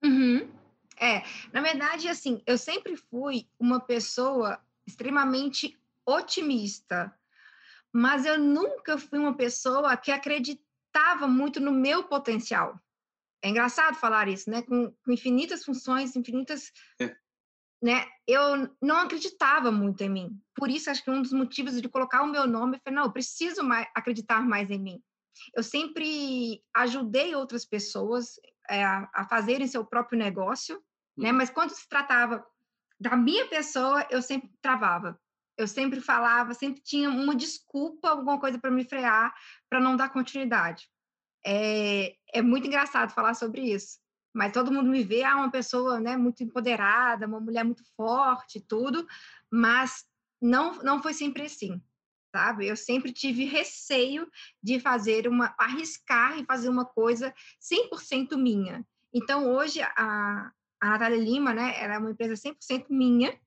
Uhum. 0.03 0.49
É, 0.99 1.23
na 1.51 1.61
verdade, 1.61 2.07
assim, 2.07 2.41
eu 2.45 2.57
sempre 2.57 2.95
fui 2.95 3.47
uma 3.59 3.79
pessoa 3.79 4.59
extremamente 4.85 5.77
otimista, 6.05 7.13
mas 7.91 8.25
eu 8.25 8.37
nunca 8.37 8.97
fui 8.97 9.17
uma 9.17 9.35
pessoa 9.35 9.95
que 9.95 10.11
acreditava 10.11 11.27
muito 11.27 11.59
no 11.59 11.71
meu 11.71 12.03
potencial. 12.03 12.79
É 13.41 13.49
engraçado 13.49 13.95
falar 13.95 14.27
isso, 14.27 14.49
né? 14.49 14.61
Com, 14.61 14.91
com 15.03 15.11
infinitas 15.11 15.65
funções, 15.65 16.15
infinitas. 16.15 16.71
É. 16.99 17.15
Né? 17.81 18.05
Eu 18.25 18.73
não 18.81 18.97
acreditava 18.97 19.69
muito 19.71 20.01
em 20.01 20.09
mim. 20.09 20.41
Por 20.55 20.69
isso, 20.69 20.89
acho 20.89 21.03
que 21.03 21.11
um 21.11 21.21
dos 21.21 21.33
motivos 21.33 21.81
de 21.81 21.89
colocar 21.89 22.23
o 22.23 22.31
meu 22.31 22.47
nome 22.47 22.79
foi: 22.81 22.93
não, 22.93 23.03
eu 23.03 23.11
preciso 23.11 23.61
mais, 23.63 23.87
acreditar 23.93 24.41
mais 24.41 24.71
em 24.71 24.79
mim. 24.79 25.03
Eu 25.55 25.63
sempre 25.63 26.61
ajudei 26.73 27.35
outras 27.35 27.65
pessoas 27.65 28.35
é, 28.69 28.83
a 28.83 29.25
fazerem 29.29 29.67
seu 29.67 29.85
próprio 29.85 30.17
negócio, 30.17 30.81
né? 31.17 31.31
Mas 31.31 31.49
quando 31.49 31.71
se 31.71 31.87
tratava 31.87 32.45
da 32.99 33.15
minha 33.15 33.47
pessoa, 33.47 34.05
eu 34.09 34.21
sempre 34.21 34.49
travava. 34.61 35.19
Eu 35.57 35.67
sempre 35.67 36.01
falava, 36.01 36.53
sempre 36.53 36.81
tinha 36.81 37.09
uma 37.09 37.35
desculpa, 37.35 38.09
alguma 38.09 38.39
coisa 38.39 38.57
para 38.57 38.71
me 38.71 38.83
frear, 38.83 39.33
para 39.69 39.79
não 39.79 39.95
dar 39.95 40.09
continuidade. 40.09 40.89
É, 41.45 42.15
é 42.33 42.41
muito 42.41 42.67
engraçado 42.67 43.11
falar 43.11 43.33
sobre 43.35 43.61
isso. 43.61 43.99
Mas 44.33 44.51
todo 44.51 44.71
mundo 44.71 44.89
me 44.89 45.03
vê, 45.03 45.23
ah, 45.23 45.35
uma 45.35 45.51
pessoa 45.51 45.99
né, 45.99 46.17
muito 46.17 46.43
empoderada, 46.43 47.27
uma 47.27 47.39
mulher 47.39 47.63
muito 47.63 47.83
forte, 47.95 48.59
tudo, 48.59 49.05
mas 49.51 50.05
não, 50.41 50.81
não 50.81 51.03
foi 51.03 51.13
sempre 51.13 51.43
assim 51.43 51.79
sabe? 52.33 52.67
Eu 52.67 52.75
sempre 52.75 53.13
tive 53.13 53.45
receio 53.45 54.27
de 54.61 54.79
fazer 54.79 55.27
uma, 55.27 55.53
arriscar 55.55 56.39
e 56.39 56.45
fazer 56.45 56.67
uma 56.67 56.83
coisa 56.83 57.31
100% 57.61 58.35
minha. 58.35 58.83
Então, 59.13 59.53
hoje, 59.53 59.79
a, 59.81 60.51
a 60.81 60.89
Natália 60.89 61.17
Lima, 61.17 61.53
né, 61.53 61.75
era 61.77 61.93
é 61.93 61.97
uma 61.99 62.09
empresa 62.09 62.33
100% 62.33 62.87
minha, 62.89 63.37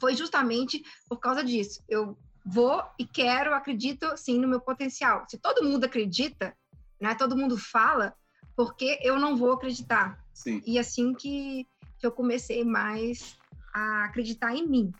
foi 0.00 0.16
justamente 0.16 0.82
por 1.08 1.18
causa 1.18 1.44
disso. 1.44 1.80
Eu 1.88 2.18
vou 2.44 2.82
e 2.98 3.06
quero, 3.06 3.54
acredito 3.54 4.16
sim 4.16 4.40
no 4.40 4.48
meu 4.48 4.60
potencial. 4.60 5.24
Se 5.28 5.38
todo 5.38 5.64
mundo 5.64 5.84
acredita, 5.84 6.56
né? 7.00 7.14
Todo 7.14 7.36
mundo 7.36 7.56
fala, 7.56 8.14
porque 8.56 8.98
eu 9.02 9.18
não 9.20 9.36
vou 9.36 9.52
acreditar. 9.52 10.18
Sim. 10.34 10.60
E 10.66 10.76
assim 10.76 11.14
que, 11.14 11.68
que 12.00 12.06
eu 12.06 12.10
comecei 12.10 12.64
mais 12.64 13.38
a 13.72 14.06
acreditar 14.06 14.54
em 14.56 14.66
mim. 14.66 14.92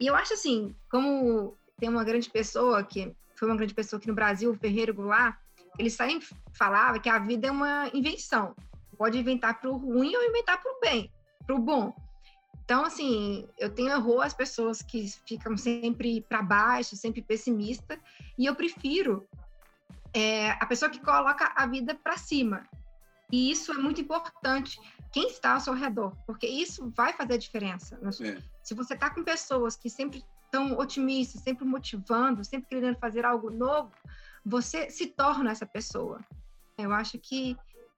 E 0.00 0.06
eu 0.06 0.16
acho 0.16 0.32
assim, 0.34 0.74
como 0.90 1.56
tem 1.78 1.88
uma 1.88 2.04
grande 2.04 2.30
pessoa 2.30 2.82
que 2.82 3.14
foi 3.34 3.48
uma 3.48 3.56
grande 3.56 3.74
pessoa 3.74 3.98
aqui 3.98 4.08
no 4.08 4.14
Brasil, 4.14 4.50
o 4.50 4.54
Ferreiro 4.54 4.94
Goulart, 4.94 5.36
ele 5.78 5.90
sempre 5.90 6.28
falava 6.52 6.98
que 6.98 7.08
a 7.08 7.18
vida 7.18 7.48
é 7.48 7.50
uma 7.50 7.90
invenção. 7.92 8.54
Pode 8.96 9.18
inventar 9.18 9.60
para 9.60 9.70
o 9.70 9.76
ruim 9.76 10.14
ou 10.14 10.22
inventar 10.22 10.62
para 10.62 10.70
o 10.70 10.80
bem, 10.80 11.10
para 11.44 11.56
o 11.56 11.58
bom. 11.58 11.94
Então, 12.64 12.84
assim, 12.84 13.48
eu 13.58 13.68
tenho 13.68 13.94
horror 13.96 14.22
às 14.22 14.32
pessoas 14.32 14.80
que 14.80 15.08
ficam 15.26 15.56
sempre 15.56 16.20
para 16.20 16.42
baixo, 16.42 16.94
sempre 16.94 17.20
pessimista, 17.20 17.98
e 18.38 18.46
eu 18.46 18.54
prefiro 18.54 19.26
é, 20.14 20.50
a 20.52 20.66
pessoa 20.66 20.90
que 20.90 21.00
coloca 21.00 21.52
a 21.56 21.66
vida 21.66 21.94
para 21.94 22.16
cima. 22.16 22.64
E 23.30 23.50
isso 23.50 23.72
é 23.72 23.78
muito 23.78 24.00
importante. 24.00 24.78
Quem 25.10 25.26
está 25.28 25.54
ao 25.54 25.60
seu 25.60 25.72
redor, 25.72 26.14
porque 26.26 26.46
isso 26.46 26.92
vai 26.94 27.12
fazer 27.12 27.34
a 27.34 27.38
diferença. 27.38 27.98
É. 28.22 28.40
Se 28.62 28.74
você 28.74 28.94
está 28.94 29.10
com 29.10 29.24
pessoas 29.24 29.74
que 29.74 29.90
sempre 29.90 30.22
estão 30.52 30.76
otimistas, 30.76 31.40
sempre 31.40 31.64
motivando, 31.64 32.44
sempre 32.44 32.68
querendo 32.68 32.98
fazer 32.98 33.24
algo 33.24 33.48
novo, 33.48 33.90
você 34.44 34.90
se 34.90 35.06
torna 35.06 35.50
essa 35.50 35.64
pessoa. 35.64 36.20
Eu 36.76 36.92
acho 36.92 37.18
que, 37.18 37.56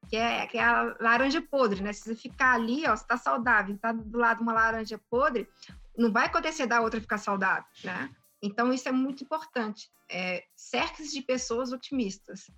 que, 0.08 0.16
é, 0.16 0.46
que 0.46 0.56
é 0.56 0.62
a 0.62 0.96
laranja 1.00 1.42
podre, 1.42 1.82
né? 1.82 1.92
Se 1.92 2.02
você 2.04 2.14
ficar 2.14 2.54
ali, 2.54 2.86
ó, 2.86 2.96
você 2.96 3.04
tá 3.06 3.16
saudável, 3.16 3.76
tá 3.78 3.92
do 3.92 4.16
lado 4.16 4.38
de 4.38 4.42
uma 4.44 4.52
laranja 4.52 5.00
podre, 5.10 5.48
não 5.98 6.12
vai 6.12 6.26
acontecer 6.26 6.66
da 6.66 6.80
outra 6.80 7.00
ficar 7.00 7.18
saudável, 7.18 7.64
né? 7.82 8.08
Então, 8.40 8.72
isso 8.72 8.88
é 8.88 8.92
muito 8.92 9.24
importante. 9.24 9.90
É, 10.08 10.44
cerque-se 10.54 11.12
de 11.12 11.22
pessoas 11.22 11.72
otimistas. 11.72 12.50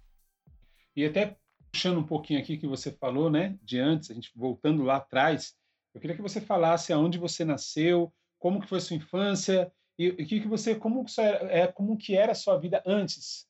E 0.95 1.07
até 1.07 1.39
puxando 1.73 1.99
um 1.99 2.07
pouquinho 2.07 2.41
aqui 2.41 2.59
que 2.59 2.67
você 2.67 2.91
falou, 2.91 3.31
né, 3.31 3.57
de 3.63 3.79
antes, 3.79 4.11
a 4.11 4.15
gente 4.15 4.33
voltando 4.35 4.83
lá 4.83 4.97
atrás, 4.97 5.55
eu 5.95 6.01
queria 6.01 6.17
que 6.17 6.23
você 6.23 6.41
falasse 6.41 6.93
aonde 6.93 7.19
você 7.19 7.45
nasceu, 7.45 8.13
como 8.39 8.61
que 8.61 8.69
foi 8.69 8.81
sua 8.81 8.97
infância 8.97 9.71
e 9.99 10.11
o 10.11 10.17
que 10.17 10.41
que 10.41 10.49
você, 10.49 10.75
como 10.75 11.05
que 11.05 11.21
é, 11.21 11.67
como 11.67 11.97
que 11.97 12.17
era 12.17 12.33
a 12.33 12.35
sua 12.35 12.59
vida 12.59 12.83
antes 12.87 13.47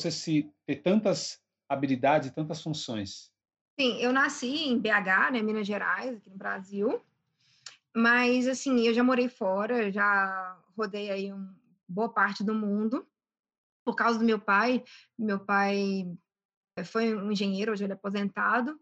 você 0.00 0.10
se 0.10 0.52
ter 0.66 0.76
tantas 0.76 1.40
habilidades 1.68 2.30
tantas 2.32 2.62
funções? 2.62 3.30
Sim, 3.78 3.98
eu 4.00 4.12
nasci 4.12 4.68
em 4.68 4.78
BH, 4.78 5.32
né, 5.32 5.42
Minas 5.42 5.66
Gerais, 5.66 6.16
aqui 6.16 6.30
no 6.30 6.36
Brasil. 6.36 7.02
Mas 7.94 8.46
assim, 8.46 8.86
eu 8.86 8.94
já 8.94 9.02
morei 9.02 9.28
fora, 9.28 9.90
já 9.90 10.58
rodei 10.76 11.10
aí 11.10 11.32
uma 11.32 11.54
boa 11.88 12.08
parte 12.12 12.44
do 12.44 12.54
mundo 12.54 13.06
por 13.84 13.94
causa 13.94 14.18
do 14.18 14.24
meu 14.24 14.38
pai. 14.38 14.84
Meu 15.18 15.38
pai 15.38 16.06
eh, 16.76 16.84
foi 16.84 17.16
um 17.16 17.32
engenheiro, 17.32 17.72
hoje 17.72 17.84
ele 17.84 17.92
é 17.92 17.96
aposentado, 17.96 18.78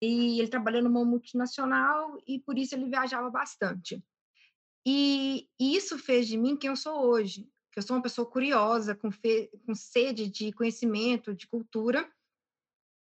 e 0.00 0.38
ele 0.38 0.48
trabalhou 0.48 0.82
numa 0.82 1.04
multinacional 1.04 2.18
e 2.26 2.38
por 2.38 2.58
isso 2.58 2.74
ele 2.74 2.88
viajava 2.88 3.30
bastante. 3.30 4.02
E, 4.86 5.48
e 5.60 5.76
isso 5.76 5.98
fez 5.98 6.26
de 6.26 6.36
mim 6.36 6.56
quem 6.56 6.70
eu 6.70 6.76
sou 6.76 7.06
hoje 7.06 7.48
que 7.78 7.80
eu 7.80 7.86
sou 7.86 7.96
uma 7.96 8.02
pessoa 8.02 8.28
curiosa, 8.28 8.94
com, 8.94 9.10
fe... 9.10 9.48
com 9.64 9.72
sede 9.72 10.28
de 10.28 10.52
conhecimento, 10.52 11.32
de 11.32 11.46
cultura, 11.46 12.10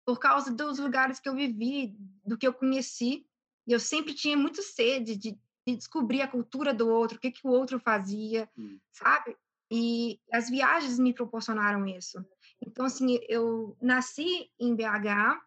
por 0.07 0.21
causa 0.21 0.53
dos 0.53 0.79
lugares 0.79 1.19
que 1.19 1.29
eu 1.29 1.35
vivi, 1.35 1.97
do 2.25 2.39
que 2.39 2.47
eu 2.47 2.55
conheci. 2.55 3.27
E 3.67 3.73
eu 3.73 3.81
sempre 3.81 4.15
tinha 4.15 4.37
muito 4.37 4.63
sede 4.63 5.17
de, 5.17 5.39
de 5.67 5.77
descobrir 5.77 6.23
a 6.23 6.29
cultura 6.29 6.73
do 6.73 6.89
outro, 6.89 7.17
o 7.17 7.21
que, 7.21 7.33
que 7.33 7.45
o 7.45 7.51
outro 7.51 7.81
fazia, 7.81 8.49
hum. 8.57 8.79
sabe? 8.93 9.37
E 9.69 10.21
as 10.33 10.49
viagens 10.49 10.97
me 10.97 11.13
proporcionaram 11.13 11.85
isso. 11.87 12.25
Então, 12.65 12.85
assim, 12.87 13.19
eu 13.29 13.77
nasci 13.81 14.49
em 14.61 14.77
BH, 14.77 15.41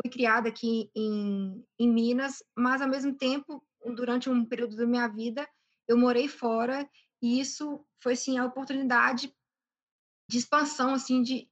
fui 0.00 0.10
criada 0.10 0.48
aqui 0.48 0.90
em, 0.96 1.64
em 1.78 1.88
Minas, 1.88 2.42
mas, 2.56 2.82
ao 2.82 2.88
mesmo 2.88 3.14
tempo, 3.14 3.62
durante 3.94 4.28
um 4.28 4.44
período 4.44 4.76
da 4.76 4.86
minha 4.86 5.08
vida, 5.08 5.48
eu 5.86 5.96
morei 5.96 6.28
fora 6.28 6.88
e 7.22 7.40
isso 7.40 7.84
foi, 8.00 8.12
assim, 8.12 8.38
a 8.38 8.44
oportunidade 8.44 9.34
de 10.28 10.38
expansão, 10.38 10.94
assim, 10.94 11.22
de 11.22 11.50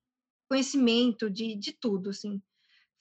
conhecimento, 0.48 1.30
de, 1.30 1.56
de 1.56 1.72
tudo, 1.72 2.10
assim. 2.10 2.40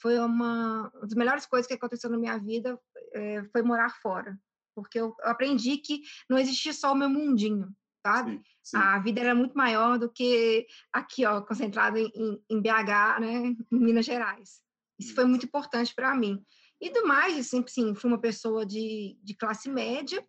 Foi 0.01 0.17
uma, 0.19 0.89
uma 0.93 1.01
das 1.01 1.13
melhores 1.13 1.45
coisas 1.45 1.67
que 1.67 1.73
aconteceu 1.73 2.09
na 2.09 2.17
minha 2.17 2.37
vida 2.37 2.79
é, 3.13 3.43
foi 3.51 3.61
morar 3.61 3.89
fora. 4.01 4.39
Porque 4.75 4.99
eu 4.99 5.15
aprendi 5.21 5.77
que 5.77 6.01
não 6.29 6.37
existia 6.37 6.73
só 6.73 6.91
o 6.91 6.95
meu 6.95 7.09
mundinho, 7.09 7.73
sabe? 8.05 8.37
Sim, 8.37 8.43
sim. 8.63 8.77
A 8.77 8.99
vida 8.99 9.21
era 9.21 9.33
muito 9.33 9.55
maior 9.55 9.97
do 9.97 10.11
que 10.11 10.67
aqui, 10.91 11.25
ó, 11.25 11.41
concentrado 11.41 11.97
em, 11.97 12.43
em 12.49 12.61
BH, 12.61 13.19
né, 13.21 13.33
em 13.47 13.57
Minas 13.71 14.05
Gerais. 14.05 14.61
Isso 14.99 15.13
foi 15.13 15.25
muito 15.25 15.45
importante 15.45 15.93
para 15.93 16.15
mim. 16.15 16.43
E 16.85 16.89
do 16.91 17.07
mais, 17.07 17.47
sempre 17.47 17.71
sim, 17.71 17.95
fui 17.95 18.11
uma 18.11 18.21
pessoa 18.21 18.63
de, 18.63 19.17
de 19.23 19.33
classe 19.33 19.67
média, 19.67 20.23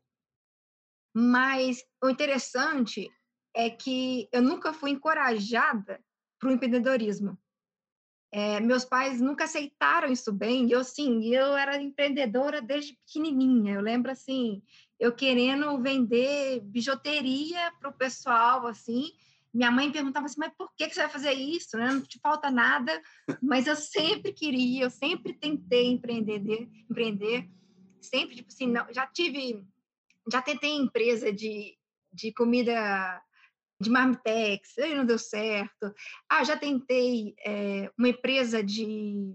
mas 1.15 1.85
o 2.03 2.09
interessante 2.09 3.11
é 3.55 3.69
que 3.69 4.27
eu 4.33 4.41
nunca 4.41 4.73
fui 4.73 4.89
encorajada 4.89 6.03
para 6.39 6.49
o 6.49 6.53
empreendedorismo. 6.53 7.39
É, 8.33 8.59
meus 8.59 8.87
pais 8.87 9.21
nunca 9.21 9.45
aceitaram 9.45 10.11
isso 10.11 10.33
bem. 10.33 10.67
E 10.67 10.73
eu, 10.73 10.83
sim, 10.83 11.27
eu 11.27 11.55
era 11.55 11.77
empreendedora 11.77 12.63
desde 12.63 12.97
pequenininha. 13.05 13.75
Eu 13.75 13.83
lembro, 13.83 14.11
assim, 14.11 14.63
eu 14.99 15.15
querendo 15.15 15.79
vender 15.83 16.61
bijuteria 16.61 17.71
para 17.79 17.91
o 17.91 17.99
pessoal, 17.99 18.67
assim. 18.67 19.13
Minha 19.57 19.71
mãe 19.71 19.91
perguntava 19.91 20.27
assim, 20.27 20.39
mas 20.39 20.53
por 20.57 20.71
que 20.77 20.89
você 20.89 21.01
vai 21.01 21.09
fazer 21.09 21.33
isso? 21.33 21.77
Né? 21.77 21.91
Não 21.91 22.03
te 22.03 22.19
falta 22.21 22.51
nada. 22.51 23.01
Mas 23.43 23.67
eu 23.67 23.75
sempre 23.75 24.33
queria, 24.33 24.85
eu 24.85 24.91
sempre 24.91 25.33
tentei 25.33 25.87
empreender, 25.87 26.69
empreender. 26.91 27.49
Sempre, 28.01 28.37
tipo 28.37 28.49
assim, 28.53 28.67
não, 28.67 28.87
já 28.93 29.07
tive 29.07 29.67
já 30.31 30.43
tentei 30.43 30.75
empresa 30.75 31.33
de, 31.33 31.77
de 32.13 32.33
comida 32.33 33.23
de 33.81 33.91
marmitex, 33.91 34.79
aí 34.79 34.95
não 34.95 35.05
deu 35.05 35.19
certo. 35.19 35.95
Ah, 36.29 36.43
já 36.43 36.57
tentei 36.57 37.35
é, 37.45 37.91
uma 37.97 38.09
empresa 38.09 38.63
de 38.63 39.35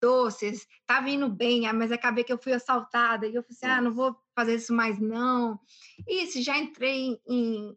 doces, 0.00 0.66
estava 0.80 1.08
indo 1.10 1.28
bem, 1.28 1.66
ah, 1.66 1.72
mas 1.72 1.92
acabei 1.92 2.24
que 2.24 2.32
eu 2.32 2.38
fui 2.38 2.52
assaltada 2.52 3.26
e 3.26 3.34
eu 3.34 3.42
falei 3.42 3.56
assim, 3.56 3.66
ah, 3.66 3.80
não 3.80 3.92
vou 3.92 4.16
fazer 4.34 4.56
isso 4.56 4.72
mais 4.72 4.98
não. 4.98 5.60
Isso, 6.08 6.42
já 6.42 6.58
entrei 6.58 7.20
em... 7.26 7.76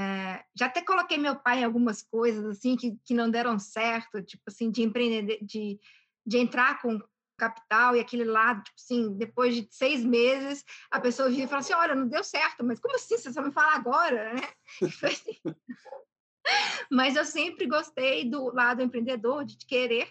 É, 0.00 0.44
já 0.54 0.66
até 0.66 0.80
coloquei 0.80 1.18
meu 1.18 1.36
pai 1.36 1.60
em 1.60 1.64
algumas 1.64 2.02
coisas, 2.02 2.44
assim, 2.44 2.76
que, 2.76 2.96
que 3.04 3.14
não 3.14 3.30
deram 3.30 3.58
certo, 3.58 4.22
tipo 4.22 4.44
assim, 4.46 4.70
de 4.70 4.82
empreender, 4.82 5.38
de, 5.42 5.78
de 6.24 6.38
entrar 6.38 6.80
com 6.80 7.00
capital 7.36 7.96
e 7.96 8.00
aquele 8.00 8.24
lado, 8.24 8.62
tipo 8.64 8.76
assim, 8.76 9.16
depois 9.16 9.54
de 9.54 9.66
seis 9.70 10.04
meses, 10.04 10.64
a 10.90 11.00
pessoa 11.00 11.30
vira 11.30 11.44
e 11.44 11.46
fala 11.46 11.60
assim, 11.60 11.72
olha, 11.72 11.94
não 11.94 12.08
deu 12.08 12.22
certo, 12.22 12.64
mas 12.64 12.80
como 12.80 12.96
assim? 12.96 13.16
Você 13.16 13.32
só 13.32 13.40
me 13.40 13.52
fala 13.52 13.74
agora, 13.74 14.34
né? 14.34 14.48
Assim. 15.02 15.38
mas 16.90 17.16
eu 17.16 17.24
sempre 17.24 17.66
gostei 17.66 18.28
do 18.28 18.52
lado 18.52 18.82
empreendedor, 18.82 19.44
de 19.44 19.56
querer 19.66 20.08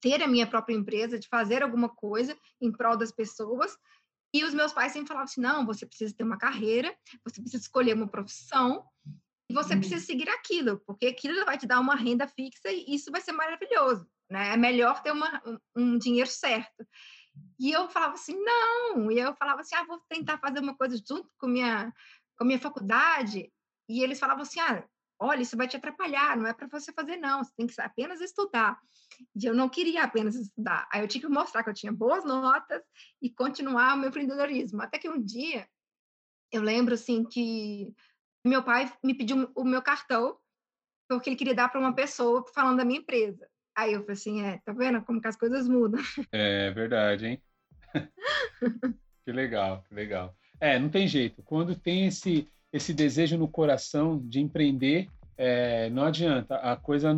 ter 0.00 0.22
a 0.22 0.28
minha 0.28 0.46
própria 0.46 0.74
empresa, 0.74 1.18
de 1.18 1.28
fazer 1.28 1.62
alguma 1.62 1.88
coisa 1.88 2.36
em 2.60 2.70
prol 2.70 2.96
das 2.96 3.12
pessoas. 3.12 3.76
E 4.34 4.44
os 4.44 4.52
meus 4.52 4.72
pais 4.72 4.92
sempre 4.92 5.08
falavam 5.08 5.24
assim, 5.24 5.40
não, 5.40 5.64
você 5.64 5.86
precisa 5.86 6.14
ter 6.14 6.24
uma 6.24 6.36
carreira, 6.36 6.94
você 7.24 7.40
precisa 7.40 7.62
escolher 7.62 7.94
uma 7.94 8.08
profissão, 8.08 8.84
e 9.48 9.54
você 9.54 9.76
precisa 9.76 10.00
uhum. 10.00 10.06
seguir 10.06 10.28
aquilo, 10.28 10.80
porque 10.86 11.06
aquilo 11.06 11.44
vai 11.44 11.56
te 11.56 11.66
dar 11.66 11.78
uma 11.78 11.94
renda 11.94 12.26
fixa 12.26 12.70
e 12.70 12.94
isso 12.94 13.12
vai 13.12 13.20
ser 13.20 13.32
maravilhoso 13.32 14.06
né? 14.30 14.54
É 14.54 14.56
melhor 14.56 15.02
ter 15.02 15.12
uma, 15.12 15.42
um 15.76 15.98
dinheiro 15.98 16.28
certo. 16.28 16.86
E 17.58 17.72
eu 17.72 17.88
falava 17.88 18.14
assim, 18.14 18.36
não. 18.36 19.10
E 19.10 19.18
eu 19.18 19.34
falava 19.34 19.60
assim, 19.60 19.74
ah, 19.74 19.84
vou 19.84 20.00
tentar 20.08 20.38
fazer 20.38 20.60
uma 20.60 20.76
coisa 20.76 20.96
junto 20.96 21.28
com 21.38 21.46
minha 21.46 21.92
com 22.36 22.44
a 22.44 22.46
minha 22.46 22.58
faculdade. 22.58 23.52
E 23.88 24.02
eles 24.02 24.18
falavam 24.18 24.42
assim, 24.42 24.60
ah, 24.60 24.84
olha, 25.24 25.42
isso 25.42 25.56
vai 25.56 25.66
te 25.66 25.76
atrapalhar, 25.76 26.36
não 26.36 26.46
é 26.46 26.52
para 26.52 26.68
você 26.68 26.92
fazer 26.92 27.16
não, 27.16 27.42
você 27.42 27.52
tem 27.56 27.66
que 27.66 27.80
apenas 27.80 28.20
estudar. 28.20 28.78
E 29.34 29.46
eu 29.46 29.54
não 29.54 29.68
queria 29.68 30.04
apenas 30.04 30.34
estudar. 30.34 30.88
Aí 30.92 31.00
eu 31.00 31.08
tinha 31.08 31.22
que 31.22 31.28
mostrar 31.28 31.62
que 31.62 31.70
eu 31.70 31.74
tinha 31.74 31.92
boas 31.92 32.24
notas 32.24 32.82
e 33.22 33.30
continuar 33.30 33.94
o 33.94 33.98
meu 33.98 34.08
empreendedorismo. 34.08 34.82
Até 34.82 34.98
que 34.98 35.08
um 35.08 35.22
dia 35.22 35.66
eu 36.52 36.62
lembro 36.62 36.94
assim 36.94 37.24
que 37.24 37.92
meu 38.44 38.62
pai 38.62 38.92
me 39.02 39.14
pediu 39.14 39.50
o 39.54 39.64
meu 39.64 39.82
cartão 39.82 40.38
porque 41.08 41.30
ele 41.30 41.36
queria 41.36 41.54
dar 41.54 41.68
para 41.68 41.80
uma 41.80 41.94
pessoa 41.94 42.44
falando 42.54 42.78
da 42.78 42.84
minha 42.84 43.00
empresa. 43.00 43.46
Aí 43.76 43.92
eu 43.92 44.00
falei 44.00 44.14
assim, 44.14 44.42
é, 44.42 44.58
tá 44.64 44.72
vendo 44.72 45.02
como 45.02 45.20
que 45.20 45.28
as 45.28 45.36
coisas 45.36 45.68
mudam? 45.68 46.00
É 46.32 46.70
verdade, 46.70 47.26
hein? 47.26 47.42
que 49.24 49.32
legal, 49.32 49.82
que 49.88 49.94
legal. 49.94 50.36
É, 50.60 50.78
não 50.78 50.88
tem 50.88 51.08
jeito. 51.08 51.42
Quando 51.42 51.76
tem 51.76 52.06
esse, 52.06 52.48
esse 52.74 52.92
desejo 52.92 53.38
no 53.38 53.48
coração 53.48 54.20
de 54.22 54.40
empreender, 54.40 55.08
é, 55.38 55.88
não 55.90 56.04
adianta. 56.04 56.56
A 56.56 56.76
coisa, 56.76 57.16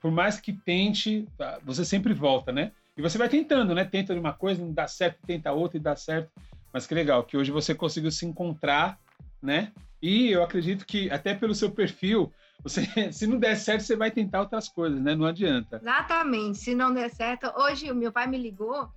por 0.00 0.10
mais 0.10 0.38
que 0.38 0.52
tente, 0.52 1.26
tá, 1.38 1.58
você 1.64 1.84
sempre 1.84 2.12
volta, 2.12 2.52
né? 2.52 2.72
E 2.96 3.00
você 3.00 3.16
vai 3.16 3.28
tentando, 3.28 3.74
né? 3.74 3.84
Tenta 3.84 4.12
uma 4.12 4.32
coisa, 4.32 4.62
não 4.62 4.72
dá 4.72 4.86
certo, 4.86 5.18
tenta 5.26 5.52
outra 5.52 5.78
e 5.78 5.80
dá 5.80 5.96
certo. 5.96 6.30
Mas 6.72 6.86
que 6.86 6.94
legal, 6.94 7.24
que 7.24 7.36
hoje 7.36 7.50
você 7.50 7.74
conseguiu 7.74 8.10
se 8.10 8.26
encontrar 8.26 8.98
né? 9.42 9.72
E 10.00 10.30
eu 10.30 10.42
acredito 10.42 10.86
que 10.86 11.10
até 11.10 11.34
pelo 11.34 11.54
seu 11.54 11.70
perfil, 11.70 12.32
você, 12.62 12.82
se 13.12 13.26
não 13.26 13.38
der 13.38 13.56
certo, 13.56 13.82
você 13.82 13.96
vai 13.96 14.10
tentar 14.10 14.40
outras 14.40 14.68
coisas, 14.68 15.00
né? 15.00 15.14
Não 15.14 15.26
adianta. 15.26 15.76
Exatamente. 15.76 16.58
Se 16.58 16.74
não 16.74 16.92
der 16.92 17.10
certo, 17.10 17.52
hoje 17.56 17.90
o 17.90 17.94
meu 17.94 18.12
pai 18.12 18.26
me 18.26 18.38
ligou 18.38 18.88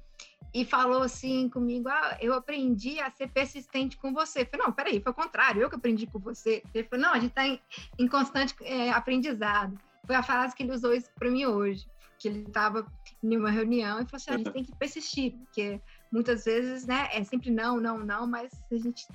e 0.53 0.65
falou 0.65 1.01
assim 1.01 1.49
comigo: 1.49 1.87
ah, 1.89 2.17
eu 2.19 2.33
aprendi 2.33 2.99
a 2.99 3.09
ser 3.09 3.27
persistente 3.27 3.97
com 3.97 4.13
você. 4.13 4.41
Eu 4.41 4.45
falei, 4.47 4.65
não, 4.65 4.73
peraí, 4.73 5.01
foi 5.01 5.11
o 5.11 5.15
contrário, 5.15 5.61
eu 5.61 5.69
que 5.69 5.75
aprendi 5.75 6.07
com 6.07 6.19
você. 6.19 6.61
Ele 6.73 6.87
falou, 6.87 7.05
não, 7.05 7.13
a 7.13 7.19
gente 7.19 7.29
está 7.29 7.47
em, 7.47 7.59
em, 7.97 8.07
constante 8.07 8.55
é, 8.61 8.91
aprendizado. 8.91 9.77
Foi 10.05 10.15
a 10.15 10.23
frase 10.23 10.55
que 10.55 10.63
ele 10.63 10.73
usou 10.73 10.93
isso 10.93 11.09
para 11.15 11.29
mim 11.29 11.45
hoje, 11.45 11.87
que 12.19 12.27
ele 12.27 12.41
estava 12.41 12.85
em 13.23 13.37
uma 13.37 13.49
reunião 13.49 13.99
e 13.99 14.05
falou 14.05 14.15
assim: 14.15 14.31
a 14.31 14.37
gente 14.37 14.51
tem 14.51 14.63
que 14.63 14.75
persistir, 14.75 15.37
porque 15.37 15.79
muitas 16.11 16.43
vezes, 16.45 16.85
né, 16.85 17.07
é 17.11 17.23
sempre 17.23 17.49
não, 17.49 17.79
não, 17.79 17.99
não, 17.99 18.27
mas 18.27 18.51
se 18.51 18.75
a 18.75 18.77
gente 18.77 19.07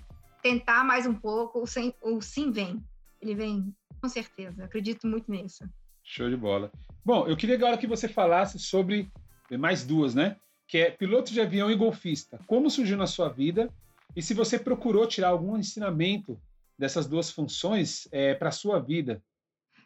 tentar 0.42 0.84
mais 0.84 1.06
um 1.06 1.14
pouco, 1.14 1.60
o 1.60 1.64
o 2.02 2.20
sim 2.22 2.50
vem. 2.50 2.82
Ele 3.20 3.34
vem, 3.34 3.74
com 4.00 4.08
certeza, 4.08 4.64
acredito 4.64 5.06
muito 5.06 5.30
nisso. 5.30 5.64
Show 6.04 6.30
de 6.30 6.36
bola. 6.36 6.70
Bom, 7.04 7.26
eu 7.26 7.36
queria 7.36 7.56
agora 7.56 7.76
que 7.76 7.86
você 7.86 8.06
falasse 8.08 8.58
sobre 8.58 9.10
mais 9.58 9.84
duas, 9.84 10.14
né? 10.14 10.36
Que 10.66 10.78
é 10.78 10.90
piloto 10.90 11.32
de 11.32 11.40
avião 11.40 11.70
e 11.70 11.76
golfista. 11.76 12.38
Como 12.46 12.70
surgiu 12.70 12.96
na 12.96 13.06
sua 13.06 13.28
vida 13.28 13.72
e 14.14 14.22
se 14.22 14.34
você 14.34 14.58
procurou 14.58 15.06
tirar 15.06 15.28
algum 15.28 15.56
ensinamento 15.56 16.40
dessas 16.78 17.06
duas 17.06 17.30
funções 17.30 18.08
é, 18.10 18.34
para 18.34 18.48
a 18.48 18.52
sua 18.52 18.78
vida? 18.78 19.22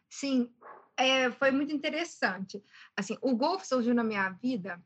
Sim, 0.08 0.52
é, 0.96 1.30
foi 1.30 1.50
muito 1.50 1.74
interessante. 1.74 2.62
Assim, 2.96 3.16
o 3.20 3.36
golfe 3.36 3.66
surgiu 3.66 3.94
na 3.94 4.04
minha 4.04 4.28
vida 4.30 4.82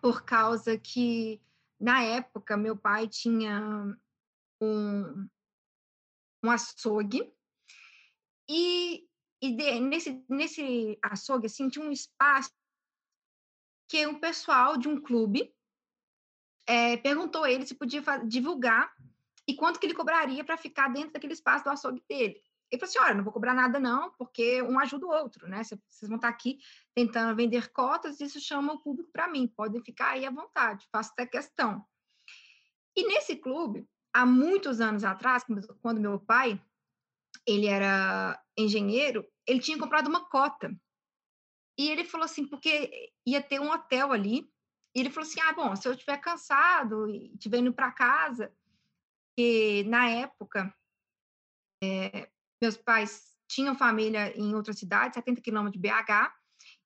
por 0.00 0.24
causa 0.24 0.76
que, 0.78 1.40
na 1.80 2.02
época, 2.02 2.56
meu 2.56 2.76
pai 2.76 3.08
tinha 3.08 3.96
um, 4.60 5.28
um 6.44 6.50
açougue 6.50 7.32
e, 8.48 9.06
e 9.40 9.56
de, 9.56 9.80
nesse, 9.80 10.24
nesse 10.28 10.98
açougue 11.02 11.46
assim, 11.46 11.68
tinha 11.68 11.84
um 11.84 11.92
espaço 11.92 12.52
que 13.92 14.06
um 14.06 14.18
pessoal 14.18 14.78
de 14.78 14.88
um 14.88 14.98
clube 14.98 15.54
é, 16.66 16.96
perguntou 16.96 17.46
ele 17.46 17.66
se 17.66 17.74
podia 17.74 18.02
divulgar 18.24 18.90
e 19.46 19.54
quanto 19.54 19.78
que 19.78 19.84
ele 19.84 19.92
cobraria 19.92 20.42
para 20.42 20.56
ficar 20.56 20.88
dentro 20.88 21.12
daquele 21.12 21.34
espaço 21.34 21.62
do 21.62 21.68
açougue 21.68 22.02
dele. 22.08 22.42
Ele 22.70 22.80
falou 22.80 22.88
assim, 22.88 22.98
olha, 23.00 23.14
não 23.14 23.22
vou 23.22 23.34
cobrar 23.34 23.52
nada 23.52 23.78
não, 23.78 24.10
porque 24.12 24.62
um 24.62 24.78
ajuda 24.80 25.04
o 25.04 25.10
outro, 25.10 25.46
né? 25.46 25.62
Vocês 25.62 26.08
vão 26.08 26.16
estar 26.16 26.28
aqui 26.28 26.58
tentando 26.94 27.36
vender 27.36 27.70
cotas, 27.70 28.18
isso 28.18 28.40
chama 28.40 28.72
o 28.72 28.82
público 28.82 29.10
para 29.12 29.28
mim, 29.28 29.46
podem 29.46 29.84
ficar 29.84 30.12
aí 30.12 30.24
à 30.24 30.30
vontade, 30.30 30.88
faço 30.90 31.10
até 31.12 31.26
questão. 31.26 31.84
E 32.96 33.06
nesse 33.06 33.36
clube, 33.36 33.86
há 34.10 34.24
muitos 34.24 34.80
anos 34.80 35.04
atrás, 35.04 35.44
quando 35.82 36.00
meu 36.00 36.18
pai, 36.18 36.58
ele 37.46 37.66
era 37.66 38.42
engenheiro, 38.56 39.22
ele 39.46 39.60
tinha 39.60 39.78
comprado 39.78 40.06
uma 40.06 40.26
cota. 40.30 40.74
E 41.78 41.90
ele 41.90 42.04
falou 42.04 42.24
assim, 42.24 42.46
porque 42.46 43.12
ia 43.26 43.42
ter 43.42 43.60
um 43.60 43.70
hotel 43.70 44.12
ali, 44.12 44.50
e 44.94 45.00
ele 45.00 45.10
falou 45.10 45.28
assim, 45.28 45.40
ah, 45.40 45.52
bom, 45.52 45.74
se 45.74 45.88
eu 45.88 45.92
estiver 45.92 46.18
cansado 46.18 47.08
e 47.08 47.32
estiver 47.32 47.58
indo 47.58 47.72
para 47.72 47.92
casa, 47.92 48.54
que 49.36 49.84
na 49.84 50.08
época 50.08 50.74
é, 51.82 52.30
meus 52.60 52.76
pais 52.76 53.32
tinham 53.48 53.76
família 53.76 54.36
em 54.38 54.54
outra 54.54 54.72
cidade, 54.72 55.14
70 55.14 55.40
quilômetros 55.40 55.80
de 55.80 55.88
BH, 55.88 56.32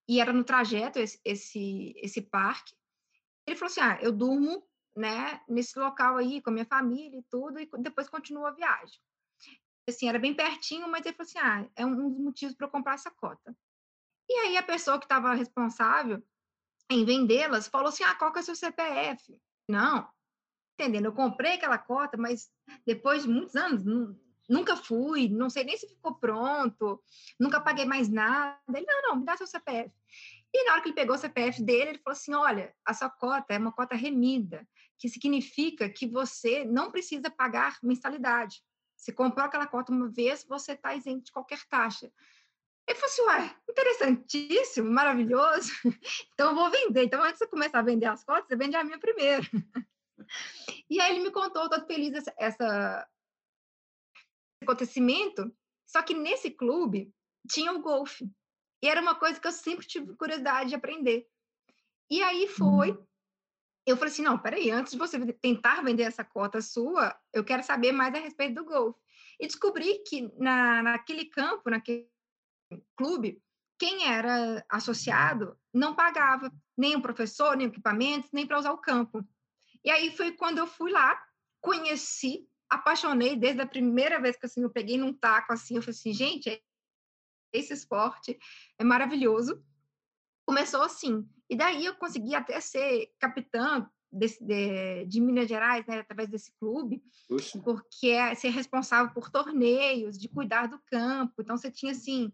e 0.09 0.21
era 0.21 0.33
no 0.33 0.45
trajeto 0.45 0.99
esse, 0.99 1.21
esse, 1.25 1.93
esse 1.97 2.23
parque. 2.23 2.75
Ele 3.47 3.57
falou 3.57 3.71
assim: 3.71 3.81
ah, 3.81 3.99
eu 4.01 4.13
durmo 4.13 4.67
né, 4.97 5.41
nesse 5.49 5.79
local 5.79 6.17
aí 6.17 6.41
com 6.41 6.51
a 6.51 6.53
minha 6.53 6.65
família 6.65 7.19
e 7.19 7.25
tudo, 7.29 7.61
e 7.61 7.69
depois 7.79 8.09
continuo 8.09 8.47
a 8.47 8.53
viagem. 8.53 8.99
Assim, 9.89 10.09
era 10.09 10.19
bem 10.19 10.35
pertinho, 10.35 10.89
mas 10.89 11.05
ele 11.05 11.15
falou 11.15 11.29
assim: 11.29 11.39
ah, 11.39 11.69
é 11.77 11.85
um 11.85 11.95
dos 11.95 12.19
motivos 12.19 12.57
para 12.57 12.67
eu 12.67 12.71
comprar 12.71 12.95
essa 12.95 13.11
cota. 13.11 13.57
E 14.29 14.35
aí 14.41 14.57
a 14.57 14.63
pessoa 14.63 14.99
que 14.99 15.05
estava 15.05 15.35
responsável 15.35 16.23
em 16.91 17.05
vendê-las 17.05 17.69
falou 17.69 17.89
assim: 17.89 18.05
ah, 18.05 18.15
qual 18.15 18.33
que 18.33 18.39
é 18.39 18.43
o 18.43 18.45
seu 18.45 18.57
CPF? 18.57 19.41
Não, 19.69 20.09
entendendo? 20.75 21.07
Eu 21.07 21.13
comprei 21.13 21.55
aquela 21.55 21.79
cota, 21.79 22.17
mas 22.17 22.51
depois 22.87 23.23
de 23.23 23.29
muitos 23.29 23.57
anos, 23.57 23.85
nunca 24.49 24.77
fui, 24.77 25.29
não 25.29 25.51
sei 25.51 25.65
nem 25.65 25.77
se 25.77 25.89
ficou 25.89 26.15
pronto, 26.15 27.03
nunca 27.39 27.61
paguei 27.61 27.85
mais 27.85 28.09
nada. 28.09 28.59
Ele, 28.75 28.87
não, 28.87 29.03
não, 29.03 29.17
me 29.17 29.25
dá 29.25 29.37
seu 29.37 29.47
CPF. 29.47 29.93
E 30.55 30.65
na 30.65 30.73
hora 30.73 30.83
que 30.83 30.89
ele 30.89 30.95
pegou 30.95 31.15
o 31.15 31.19
CPF 31.19 31.63
dele, 31.63 31.91
ele 31.91 31.99
falou 31.99 32.17
assim: 32.17 32.35
olha, 32.35 32.75
a 32.85 32.95
sua 32.95 33.11
cota 33.11 33.55
é 33.55 33.59
uma 33.59 33.73
cota 33.73 33.95
remida, 33.95 34.67
que 34.99 35.09
significa 35.09 35.89
que 35.89 36.07
você 36.07 36.65
não 36.65 36.91
precisa 36.91 37.31
pagar 37.31 37.79
mensalidade. 37.83 38.63
Você 38.97 39.13
comprou 39.13 39.45
aquela 39.45 39.67
cota 39.67 39.93
uma 39.93 40.09
vez, 40.09 40.45
você 40.49 40.73
está 40.73 40.95
isento 40.95 41.25
de 41.25 41.33
qualquer 41.33 41.63
taxa. 41.69 42.11
Ele 42.89 42.99
falou 42.99 43.13
assim: 43.13 43.23
ué, 43.23 43.57
interessantíssimo, 43.69 44.91
maravilhoso. 44.91 45.73
Então 46.35 46.51
eu 46.51 46.55
vou 46.55 46.71
vender. 46.71 47.05
Então, 47.05 47.23
antes 47.23 47.35
de 47.35 47.39
você 47.39 47.47
começar 47.47 47.79
a 47.79 47.83
vender 47.83 48.07
as 48.07 48.23
cotas, 48.25 48.47
você 48.47 48.57
vende 48.57 48.77
a 48.77 48.85
minha 48.85 48.99
primeiro. 48.99 49.47
E 50.89 51.01
aí 51.01 51.15
ele 51.15 51.25
me 51.25 51.31
contou, 51.31 51.69
todo 51.69 51.87
feliz, 51.87 52.15
essa, 52.15 52.35
essa 52.39 53.09
acontecimento, 54.63 55.55
só 55.87 56.03
que 56.03 56.15
nesse 56.15 56.51
clube 56.51 57.13
tinha 57.49 57.73
o 57.73 57.81
golfe. 57.81 58.29
E 58.83 58.89
era 58.89 59.01
uma 59.01 59.15
coisa 59.15 59.39
que 59.39 59.47
eu 59.47 59.53
sempre 59.53 59.87
tive 59.87 60.17
curiosidade 60.17 60.71
de 60.71 60.75
aprender. 60.75 61.27
E 62.11 62.23
aí 62.23 62.49
foi. 62.49 62.91
Uhum. 62.93 63.07
Eu 63.87 63.97
falei 63.97 64.13
assim: 64.13 64.23
não, 64.23 64.39
peraí, 64.39 64.71
antes 64.71 64.93
de 64.93 64.99
você 64.99 65.19
tentar 65.35 65.83
vender 65.83 66.03
essa 66.03 66.25
cota 66.25 66.61
sua, 66.61 67.17
eu 67.33 67.45
quero 67.45 67.63
saber 67.63 67.93
mais 67.93 68.15
a 68.15 68.19
respeito 68.19 68.55
do 68.55 68.65
golfe. 68.65 68.99
E 69.39 69.47
descobri 69.47 70.03
que 70.07 70.33
na, 70.39 70.83
naquele 70.83 71.27
campo, 71.27 71.71
naquele 71.71 72.09
clube, 72.97 73.43
quem 73.79 74.07
era 74.07 74.65
associado 74.69 75.59
não 75.73 75.95
pagava 75.95 76.53
nem 76.77 76.97
o 76.97 77.03
professor, 77.03 77.57
nem 77.57 77.67
o 77.67 77.71
equipamento, 77.71 78.29
nem 78.33 78.47
para 78.47 78.59
usar 78.59 78.73
o 78.73 78.79
campo. 78.79 79.27
E 79.85 79.91
aí 79.91 80.17
foi 80.17 80.33
quando 80.33 80.59
eu 80.59 80.67
fui 80.67 80.91
lá, 80.91 81.21
conheci 81.61 82.49
apaixonei 82.69 83.37
desde 83.37 83.61
a 83.61 83.67
primeira 83.67 84.21
vez 84.21 84.37
que 84.37 84.47
assim, 84.47 84.63
eu 84.63 84.71
peguei 84.71 84.99
num 84.99 85.13
taco 85.13 85.53
assim, 85.53 85.77
eu 85.77 85.83
falei 85.83 85.97
assim, 85.97 86.13
gente, 86.13 86.63
esse 87.53 87.73
esporte 87.73 88.39
é 88.79 88.85
maravilhoso. 88.85 89.65
Começou 90.45 90.83
assim. 90.83 91.29
E 91.49 91.57
daí 91.57 91.85
eu 91.85 91.95
consegui 91.97 92.35
até 92.35 92.61
ser 92.61 93.11
capitã 93.19 93.89
desse, 94.11 94.45
de, 94.45 95.05
de, 95.07 95.21
Minas 95.21 95.49
Gerais, 95.49 95.87
né, 95.87 96.01
através 96.01 96.29
desse 96.29 96.53
clube, 96.59 97.03
porque 97.63 98.09
é 98.09 98.35
ser 98.35 98.51
responsável 98.51 99.13
por 99.13 99.31
torneios, 99.31 100.19
de 100.19 100.29
cuidar 100.29 100.67
do 100.67 100.81
campo. 100.87 101.35
Então 101.41 101.57
você 101.57 101.71
tinha 101.71 101.93
assim 101.93 102.33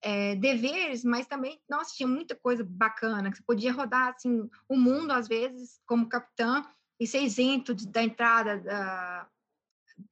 é, 0.00 0.36
deveres, 0.36 1.04
mas 1.04 1.26
também, 1.26 1.60
nossa, 1.68 1.94
tinha 1.94 2.08
muita 2.08 2.34
coisa 2.34 2.64
bacana, 2.64 3.30
que 3.30 3.38
você 3.38 3.42
podia 3.42 3.72
rodar 3.72 4.14
assim 4.14 4.48
o 4.68 4.76
mundo 4.76 5.12
às 5.12 5.26
vezes 5.26 5.80
como 5.86 6.08
capitã 6.08 6.64
e 7.00 7.06
ser 7.06 7.22
isento 7.22 7.74
de, 7.74 7.86
da 7.88 8.02
entrada 8.02 8.58
da, 8.58 9.28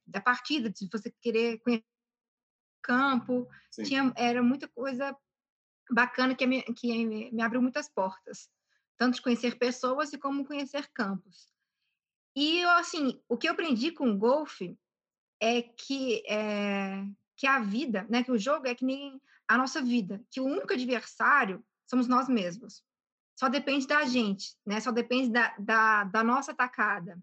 da 0.05 0.21
partida, 0.21 0.69
de 0.69 0.87
você 0.91 1.11
querer 1.21 1.59
conhecer 1.59 1.83
o 1.83 2.81
campo. 2.81 3.47
Tinha, 3.83 4.11
era 4.15 4.41
muita 4.41 4.67
coisa 4.67 5.15
bacana 5.89 6.35
que 6.35 6.45
me, 6.45 6.61
que 6.63 7.31
me 7.31 7.41
abriu 7.41 7.61
muitas 7.61 7.89
portas, 7.89 8.49
tanto 8.97 9.15
de 9.15 9.21
conhecer 9.21 9.57
pessoas 9.57 10.11
e 10.11 10.17
como 10.17 10.45
conhecer 10.45 10.89
campos. 10.93 11.51
E, 12.35 12.63
assim, 12.63 13.21
o 13.27 13.37
que 13.37 13.47
eu 13.47 13.53
aprendi 13.53 13.91
com 13.91 14.11
o 14.11 14.17
golfe 14.17 14.77
é 15.41 15.61
que, 15.61 16.23
é, 16.27 17.03
que 17.35 17.47
a 17.47 17.59
vida, 17.59 18.05
né, 18.09 18.23
que 18.23 18.31
o 18.31 18.37
jogo 18.37 18.67
é 18.67 18.75
que 18.75 18.85
nem 18.85 19.19
a 19.47 19.57
nossa 19.57 19.81
vida, 19.81 20.23
que 20.31 20.41
o 20.41 20.45
único 20.45 20.73
adversário 20.73 21.63
somos 21.89 22.07
nós 22.07 22.27
mesmos. 22.27 22.83
Só 23.39 23.47
depende 23.47 23.87
da 23.87 24.03
gente, 24.03 24.55
né? 24.65 24.79
Só 24.79 24.91
depende 24.91 25.29
da, 25.29 25.55
da, 25.57 26.03
da 26.05 26.23
nossa 26.23 26.51
atacada. 26.51 27.19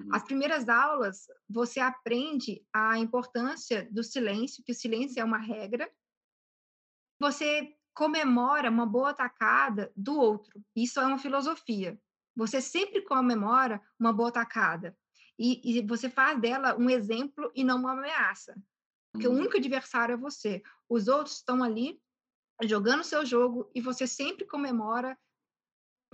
Uhum. 0.00 0.14
As 0.14 0.22
primeiras 0.22 0.68
aulas, 0.68 1.26
você 1.48 1.80
aprende 1.80 2.64
a 2.72 2.98
importância 2.98 3.88
do 3.90 4.02
silêncio, 4.04 4.62
que 4.64 4.72
o 4.72 4.74
silêncio 4.74 5.20
é 5.20 5.24
uma 5.24 5.38
regra. 5.38 5.90
Você 7.20 7.74
comemora 7.92 8.70
uma 8.70 8.86
boa 8.86 9.12
tacada 9.12 9.92
do 9.96 10.16
outro. 10.16 10.62
Isso 10.74 11.00
é 11.00 11.06
uma 11.06 11.18
filosofia. 11.18 12.00
Você 12.36 12.60
sempre 12.60 13.02
comemora 13.02 13.82
uma 13.98 14.12
boa 14.12 14.30
tacada. 14.30 14.96
E, 15.36 15.78
e 15.78 15.86
você 15.86 16.08
faz 16.08 16.40
dela 16.40 16.76
um 16.76 16.88
exemplo 16.88 17.50
e 17.54 17.64
não 17.64 17.78
uma 17.78 17.92
ameaça. 17.92 18.54
Porque 19.12 19.26
uhum. 19.26 19.34
o 19.34 19.38
único 19.38 19.56
adversário 19.56 20.12
é 20.12 20.16
você. 20.16 20.62
Os 20.88 21.08
outros 21.08 21.36
estão 21.36 21.62
ali 21.62 22.00
jogando 22.64 23.04
seu 23.04 23.24
jogo 23.24 23.70
e 23.74 23.80
você 23.80 24.06
sempre 24.06 24.44
comemora 24.46 25.16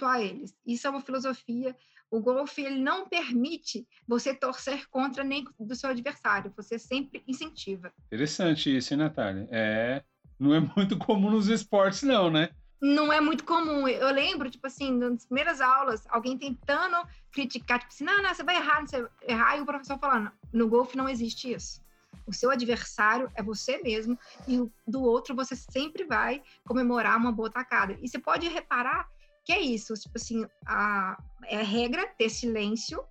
a 0.03 0.21
eles. 0.21 0.55
Isso 0.67 0.87
é 0.87 0.91
uma 0.91 1.01
filosofia 1.01 1.77
o 2.15 2.21
golfe 2.21 2.63
ele 2.63 2.79
não 2.79 3.09
permite 3.09 3.87
você 4.07 4.33
torcer 4.33 4.87
contra 4.89 5.25
nem 5.25 5.45
do 5.59 5.75
seu 5.75 5.91
adversário, 5.91 6.53
você 6.57 6.79
sempre 6.79 7.25
incentiva. 7.27 7.93
Interessante 8.07 8.77
isso, 8.77 8.95
hein, 8.95 9.01
Natália? 9.01 9.49
É, 9.51 10.05
não 10.39 10.55
é 10.55 10.61
muito 10.77 10.97
comum 10.97 11.31
nos 11.31 11.49
esportes, 11.49 12.03
não, 12.03 12.31
né? 12.31 12.51
não 12.81 13.11
é 13.11 13.19
muito 13.19 13.45
comum. 13.45 13.89
Eu 13.89 14.11
lembro, 14.13 14.51
tipo 14.51 14.67
assim, 14.67 14.93
nas 14.93 15.25
primeiras 15.25 15.61
aulas, 15.61 16.05
alguém 16.09 16.37
tentando 16.37 16.97
criticar, 17.33 17.79
tipo 17.79 17.91
assim, 17.91 18.05
não, 18.05 18.23
não, 18.23 18.35
você 18.35 18.45
vai 18.45 18.57
errar, 18.57 18.83
você 18.83 19.01
vai 19.01 19.11
errar, 19.27 19.57
e 19.57 19.63
o 19.63 19.67
professor 19.67 19.99
falando, 19.99 20.31
no 20.53 20.69
golfe 20.69 20.97
não 20.97 21.09
existe 21.09 21.51
isso. 21.51 21.83
O 22.27 22.33
seu 22.33 22.51
adversário 22.51 23.31
é 23.35 23.43
você 23.43 23.79
mesmo, 23.79 24.19
e 24.49 24.59
do 24.87 25.03
outro 25.03 25.35
você 25.35 25.55
sempre 25.55 26.05
vai 26.05 26.43
comemorar 26.67 27.17
uma 27.17 27.33
boa 27.33 27.51
tacada. 27.51 27.97
E 28.01 28.09
você 28.09 28.19
pode 28.19 28.49
reparar 28.49 29.09
que 29.45 29.53
é 29.53 29.61
isso, 29.61 29.93
tipo 29.95 30.17
assim, 30.17 30.47
a, 30.67 31.19
é 31.45 31.61
a 31.61 31.63
regra 31.63 32.07
ter 32.17 32.31
silêncio, 32.31 33.05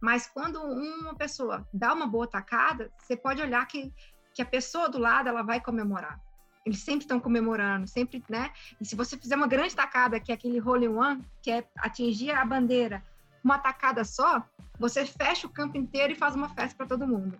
mas 0.00 0.26
quando 0.26 0.60
uma 0.60 1.14
pessoa 1.14 1.66
dá 1.72 1.94
uma 1.94 2.06
boa 2.06 2.26
tacada, 2.26 2.90
você 2.98 3.16
pode 3.16 3.40
olhar 3.40 3.64
que, 3.66 3.92
que 4.34 4.42
a 4.42 4.46
pessoa 4.46 4.88
do 4.88 4.98
lado, 4.98 5.28
ela 5.28 5.42
vai 5.42 5.60
comemorar. 5.60 6.20
Eles 6.64 6.80
sempre 6.80 7.04
estão 7.04 7.20
comemorando, 7.20 7.86
sempre, 7.86 8.22
né? 8.28 8.52
E 8.80 8.84
se 8.84 8.96
você 8.96 9.16
fizer 9.16 9.36
uma 9.36 9.46
grande 9.46 9.76
tacada, 9.76 10.18
que 10.18 10.32
é 10.32 10.34
aquele 10.34 10.60
hole 10.60 10.88
one, 10.88 11.24
que 11.40 11.52
é 11.52 11.64
atingir 11.78 12.32
a 12.32 12.44
bandeira, 12.44 13.04
uma 13.42 13.58
tacada 13.58 14.02
só, 14.04 14.42
você 14.76 15.06
fecha 15.06 15.46
o 15.46 15.50
campo 15.50 15.76
inteiro 15.76 16.12
e 16.12 16.16
faz 16.16 16.34
uma 16.34 16.48
festa 16.48 16.76
para 16.76 16.86
todo 16.86 17.06
mundo. 17.06 17.38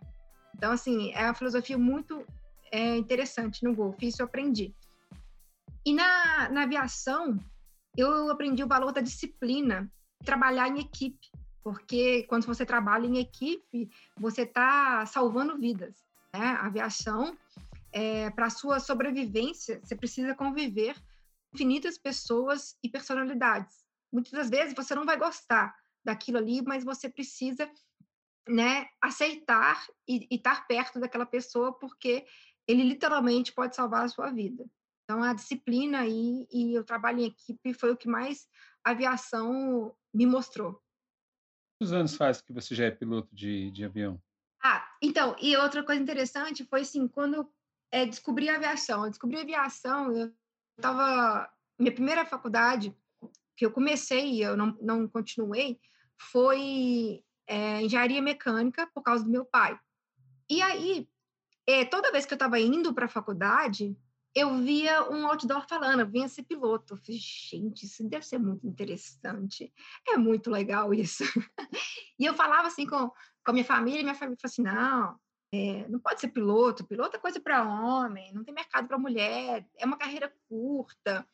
Então, 0.56 0.72
assim, 0.72 1.12
é 1.12 1.24
uma 1.24 1.34
filosofia 1.34 1.76
muito 1.76 2.26
é, 2.72 2.96
interessante 2.96 3.62
no 3.62 3.74
golfe, 3.74 4.06
isso 4.06 4.22
eu 4.22 4.26
aprendi. 4.26 4.74
E 5.84 5.92
na, 5.92 6.48
na 6.48 6.62
aviação, 6.62 7.38
eu 7.96 8.30
aprendi 8.30 8.64
o 8.64 8.68
valor 8.68 8.90
da 8.90 9.00
disciplina, 9.00 9.90
trabalhar 10.24 10.68
em 10.68 10.80
equipe, 10.80 11.30
porque 11.62 12.22
quando 12.24 12.46
você 12.46 12.64
trabalha 12.64 13.06
em 13.06 13.18
equipe, 13.18 13.90
você 14.16 14.42
está 14.42 15.04
salvando 15.04 15.58
vidas. 15.58 15.94
Né? 16.32 16.40
A 16.40 16.66
aviação 16.66 17.36
é, 17.92 18.30
para 18.30 18.50
sua 18.50 18.80
sobrevivência, 18.80 19.80
você 19.82 19.94
precisa 19.94 20.34
conviver 20.34 20.94
com 20.94 21.54
infinitas 21.54 21.98
pessoas 21.98 22.76
e 22.82 22.88
personalidades. 22.88 23.84
Muitas 24.12 24.32
das 24.32 24.48
vezes 24.48 24.74
você 24.74 24.94
não 24.94 25.04
vai 25.04 25.18
gostar 25.18 25.74
daquilo 26.04 26.38
ali, 26.38 26.62
mas 26.62 26.84
você 26.84 27.08
precisa 27.08 27.68
né, 28.48 28.86
aceitar 29.02 29.84
e, 30.08 30.26
estar 30.30 30.66
perto 30.66 31.00
daquela 31.00 31.26
pessoa, 31.26 31.72
porque 31.72 32.26
ele 32.66 32.82
literalmente 32.82 33.52
pode 33.52 33.74
salvar 33.74 34.04
a 34.04 34.08
sua 34.08 34.30
vida. 34.30 34.64
Então, 35.04 35.22
a 35.22 35.32
disciplina 35.32 36.00
aí 36.00 36.46
e 36.50 36.78
o 36.78 36.84
trabalho 36.84 37.20
em 37.20 37.26
equipe 37.26 37.74
foi 37.74 37.92
o 37.92 37.96
que 37.96 38.08
mais 38.08 38.46
a 38.84 38.90
aviação 38.90 39.94
me 40.12 40.26
mostrou. 40.26 40.82
Quantos 41.78 41.92
anos 41.92 42.16
faz 42.16 42.40
que 42.40 42.52
você 42.52 42.74
já 42.74 42.86
é 42.86 42.90
piloto 42.90 43.34
de, 43.34 43.70
de 43.70 43.84
avião? 43.84 44.20
Ah, 44.62 44.88
então, 45.02 45.36
e 45.40 45.56
outra 45.56 45.84
coisa 45.84 46.02
interessante 46.02 46.64
foi 46.64 46.80
assim, 46.80 47.06
quando 47.06 47.48
é 47.92 48.04
descobrir 48.04 48.48
a 48.48 48.56
aviação. 48.56 49.04
Eu 49.04 49.10
descobri 49.10 49.36
a 49.38 49.42
aviação, 49.42 50.12
eu 50.16 50.32
estava... 50.76 51.52
Minha 51.78 51.92
primeira 51.92 52.24
faculdade, 52.24 52.96
que 53.56 53.64
eu 53.64 53.70
comecei 53.70 54.32
e 54.32 54.42
eu 54.42 54.56
não, 54.56 54.76
não 54.80 55.06
continuei, 55.06 55.78
foi 56.18 57.22
é, 57.46 57.82
engenharia 57.82 58.20
mecânica 58.22 58.88
por 58.94 59.02
causa 59.02 59.24
do 59.24 59.30
meu 59.30 59.44
pai. 59.44 59.78
E 60.48 60.62
aí, 60.62 61.08
é, 61.66 61.84
toda 61.84 62.12
vez 62.12 62.24
que 62.24 62.32
eu 62.32 62.36
estava 62.36 62.58
indo 62.60 62.94
para 62.94 63.06
a 63.06 63.08
faculdade, 63.08 63.96
eu 64.34 64.58
via 64.58 65.08
um 65.10 65.26
outdoor 65.26 65.66
falando, 65.66 66.06
vinha 66.06 66.28
ser 66.28 66.42
piloto. 66.42 66.94
Eu 66.94 66.98
falei, 66.98 67.18
gente, 67.18 67.86
isso 67.86 68.06
deve 68.06 68.26
ser 68.26 68.38
muito 68.38 68.66
interessante. 68.66 69.72
É 70.06 70.16
muito 70.16 70.50
legal 70.50 70.92
isso. 70.92 71.24
e 72.18 72.24
eu 72.24 72.34
falava 72.34 72.68
assim 72.68 72.86
com, 72.86 73.08
com 73.08 73.50
a 73.50 73.52
minha 73.52 73.64
família, 73.64 74.00
e 74.00 74.02
minha 74.02 74.14
família 74.14 74.36
falou 74.38 74.50
assim, 74.50 74.62
não, 74.62 75.18
é, 75.52 75.88
não 75.88 75.98
pode 75.98 76.20
ser 76.20 76.28
piloto, 76.28 76.86
piloto 76.86 77.16
é 77.16 77.20
coisa 77.20 77.40
para 77.40 77.66
homem, 77.66 78.32
não 78.34 78.44
tem 78.44 78.52
mercado 78.52 78.86
para 78.86 78.98
mulher, 78.98 79.66
é 79.78 79.86
uma 79.86 79.96
carreira 79.96 80.32
curta. 80.48 81.26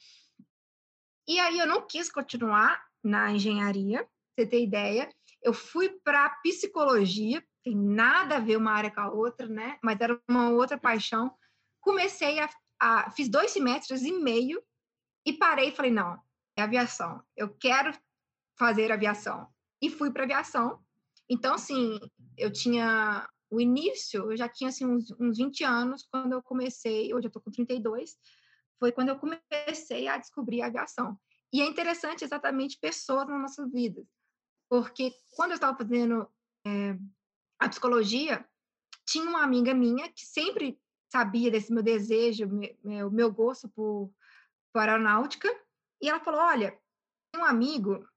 E 1.27 1.41
aí 1.41 1.59
eu 1.59 1.67
não 1.67 1.87
quis 1.87 2.11
continuar 2.11 2.85
na 3.03 3.33
engenharia, 3.33 4.09
você 4.35 4.47
ter 4.47 4.63
ideia. 4.63 5.09
Eu 5.43 5.53
fui 5.53 5.89
para 6.05 6.31
psicologia, 6.43 7.45
tem 7.65 7.77
nada 7.77 8.37
a 8.37 8.41
ver 8.41 8.57
uma 8.57 8.73
área 8.73 8.91
com 8.91 9.01
a 9.01 9.11
outra, 9.11 9.47
né? 9.47 9.79
Mas 9.83 10.01
era 10.01 10.21
uma 10.29 10.51
outra 10.51 10.79
paixão. 10.79 11.35
Comecei 11.81 12.39
a, 12.39 12.49
a 12.81 13.11
fiz 13.11 13.29
dois 13.29 13.51
semestres 13.51 14.03
e 14.03 14.13
meio 14.13 14.63
e 15.27 15.33
parei 15.33 15.69
e 15.69 15.73
falei 15.73 15.91
não, 15.91 16.21
é 16.57 16.63
aviação. 16.63 17.23
Eu 17.37 17.49
quero 17.49 17.93
fazer 18.59 18.93
aviação 18.93 19.49
e 19.81 19.91
fui 19.91 20.11
para 20.11 20.25
aviação. 20.25 20.81
Então, 21.29 21.55
assim, 21.55 21.99
eu 22.37 22.53
tinha 22.53 23.29
o 23.51 23.61
início, 23.61 24.31
eu 24.31 24.37
já 24.37 24.49
tinha 24.49 24.71
assim, 24.71 24.87
uns, 24.87 25.11
uns 25.21 25.37
20 25.37 25.65
anos 25.65 26.07
quando 26.11 26.33
eu 26.33 26.43
comecei, 26.43 27.13
hoje 27.13 27.27
eu 27.27 27.29
estou 27.29 27.43
com 27.43 27.51
32, 27.51 28.17
foi 28.79 28.91
quando 28.93 29.11
eu 29.11 29.19
comecei 29.19 30.09
a 30.09 30.17
descobrir 30.17 30.63
a 30.63 30.67
aviação. 30.67 31.19
E 31.53 31.61
é 31.61 31.67
interessante 31.67 32.25
exatamente 32.25 32.79
pessoas 32.81 33.29
nas 33.29 33.41
nossas 33.41 33.71
vidas, 33.71 34.07
porque 34.73 35.15
quando 35.37 35.51
eu 35.51 35.57
estava 35.57 35.77
fazendo 35.77 36.27
é, 36.67 36.97
a 37.59 37.69
psicologia, 37.69 38.43
tinha 39.07 39.29
uma 39.29 39.43
amiga 39.43 39.75
minha 39.75 40.11
que 40.11 40.25
sempre 40.25 40.81
sabia 41.13 41.51
desse 41.51 41.71
meu 41.71 41.83
desejo, 41.83 42.49
o 42.83 43.11
meu 43.11 43.31
gosto 43.31 43.69
por, 43.69 44.11
por 44.73 44.81
aeronáutica, 44.81 45.47
e 46.01 46.09
ela 46.09 46.21
falou: 46.21 46.41
Olha, 46.41 46.71
tem 47.31 47.43
um 47.43 47.45
amigo 47.45 48.09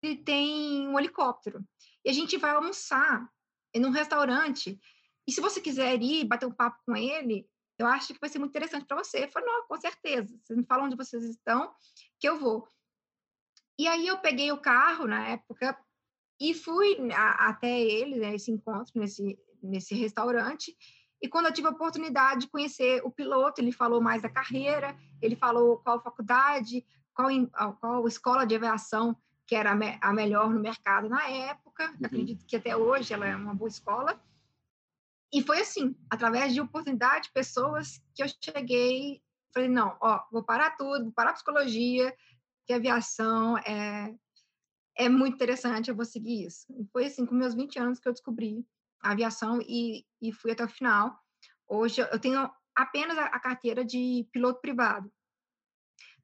que 0.00 0.14
tem 0.14 0.86
um 0.86 0.96
helicóptero, 0.96 1.66
e 2.04 2.10
a 2.10 2.12
gente 2.12 2.36
vai 2.36 2.52
almoçar 2.52 3.28
num 3.74 3.90
restaurante. 3.90 4.78
E 5.26 5.32
se 5.32 5.40
você 5.40 5.60
quiser 5.60 6.00
ir 6.00 6.24
bater 6.24 6.46
um 6.46 6.54
papo 6.54 6.80
com 6.86 6.96
ele, 6.96 7.50
eu 7.80 7.86
acho 7.88 8.14
que 8.14 8.20
vai 8.20 8.30
ser 8.30 8.38
muito 8.38 8.52
interessante 8.52 8.86
para 8.86 9.02
você. 9.02 9.24
Eu 9.24 9.28
falei, 9.28 9.48
não, 9.48 9.66
com 9.66 9.76
certeza. 9.76 10.38
Vocês 10.40 10.56
me 10.56 10.64
falam 10.64 10.86
onde 10.86 10.96
vocês 10.96 11.24
estão, 11.24 11.74
que 12.20 12.28
eu 12.28 12.38
vou. 12.38 12.68
E 13.76 13.88
aí 13.88 14.06
eu 14.06 14.18
peguei 14.18 14.52
o 14.52 14.60
carro 14.60 15.08
na 15.08 15.30
época 15.30 15.76
e 16.40 16.54
fui 16.54 16.96
a, 17.12 17.48
até 17.48 17.80
ele, 17.80 18.16
né, 18.16 18.34
esse 18.34 18.50
encontro 18.50 18.92
nesse, 18.94 19.38
nesse 19.62 19.94
restaurante. 19.94 20.76
E 21.20 21.28
quando 21.28 21.46
eu 21.46 21.52
tive 21.52 21.68
a 21.68 21.70
oportunidade 21.70 22.42
de 22.42 22.48
conhecer 22.48 23.00
o 23.04 23.10
piloto, 23.10 23.60
ele 23.60 23.72
falou 23.72 24.00
mais 24.00 24.22
da 24.22 24.28
carreira, 24.28 24.96
ele 25.20 25.34
falou 25.34 25.78
qual 25.78 26.02
faculdade, 26.02 26.84
qual, 27.14 27.28
qual 27.80 28.06
escola 28.06 28.46
de 28.46 28.54
aviação 28.54 29.16
que 29.46 29.54
era 29.54 29.70
a 30.00 30.12
melhor 30.12 30.50
no 30.50 30.60
mercado 30.60 31.08
na 31.08 31.28
época. 31.28 31.88
Uhum. 31.90 32.06
Acredito 32.06 32.44
que 32.44 32.56
até 32.56 32.76
hoje 32.76 33.14
ela 33.14 33.26
é 33.26 33.36
uma 33.36 33.54
boa 33.54 33.68
escola. 33.68 34.20
E 35.32 35.42
foi 35.42 35.60
assim, 35.60 35.96
através 36.10 36.52
de 36.52 36.60
oportunidade, 36.60 37.30
pessoas 37.32 38.00
que 38.14 38.22
eu 38.22 38.26
cheguei, 38.42 39.22
falei, 39.54 39.68
não, 39.68 39.96
ó, 40.00 40.22
vou 40.30 40.42
parar 40.42 40.76
tudo, 40.76 41.04
vou 41.04 41.12
parar 41.12 41.30
a 41.30 41.34
psicologia, 41.34 42.14
que 42.66 42.72
a 42.72 42.76
aviação 42.76 43.56
é, 43.58 44.14
é 44.96 45.08
muito 45.08 45.34
interessante, 45.34 45.88
eu 45.90 45.96
vou 45.96 46.04
seguir 46.04 46.46
isso. 46.46 46.66
Foi 46.92 47.06
assim, 47.06 47.26
com 47.26 47.34
meus 47.34 47.54
20 47.54 47.78
anos 47.78 48.00
que 48.00 48.08
eu 48.08 48.12
descobri 48.12 48.66
a 49.00 49.12
aviação 49.12 49.60
e, 49.62 50.04
e 50.20 50.32
fui 50.32 50.52
até 50.52 50.64
o 50.64 50.68
final. 50.68 51.18
Hoje 51.68 52.00
eu 52.00 52.18
tenho 52.18 52.50
apenas 52.74 53.18
a, 53.18 53.26
a 53.26 53.38
carteira 53.38 53.84
de 53.84 54.26
piloto 54.32 54.60
privado. 54.60 55.12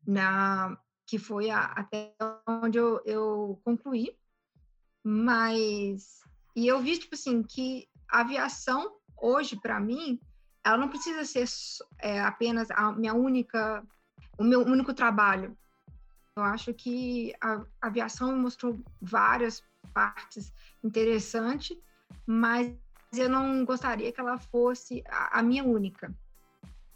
Na, 0.07 0.77
que 1.07 1.19
foi 1.19 1.51
a, 1.51 1.65
até 1.65 2.15
onde 2.49 2.79
eu, 2.79 3.01
eu 3.05 3.61
concluí. 3.65 4.17
Mas, 5.05 6.21
e 6.57 6.67
eu 6.67 6.81
vi, 6.81 6.99
tipo 6.99 7.15
assim, 7.15 7.43
que 7.43 7.89
a 8.09 8.21
aviação, 8.21 8.97
hoje, 9.21 9.57
para 9.61 9.79
mim, 9.79 10.19
ela 10.65 10.79
não 10.79 10.89
precisa 10.89 11.25
ser 11.25 11.45
é, 11.99 12.21
apenas 12.21 12.71
a 12.71 12.93
minha 12.93 13.15
única, 13.15 13.85
o 14.39 14.45
meu 14.45 14.61
único 14.61 14.95
trabalho. 14.95 15.57
Eu 16.37 16.43
acho 16.43 16.73
que 16.73 17.35
a, 17.41 17.57
a 17.81 17.87
aviação 17.87 18.35
mostrou 18.37 18.81
várias 19.01 19.63
partes 19.93 20.53
interessantes, 20.83 21.77
mas 22.27 22.75
eu 23.15 23.29
não 23.29 23.65
gostaria 23.65 24.11
que 24.11 24.21
ela 24.21 24.39
fosse 24.39 25.05
a, 25.07 25.41
a 25.41 25.43
minha 25.43 25.63
única. 25.63 26.15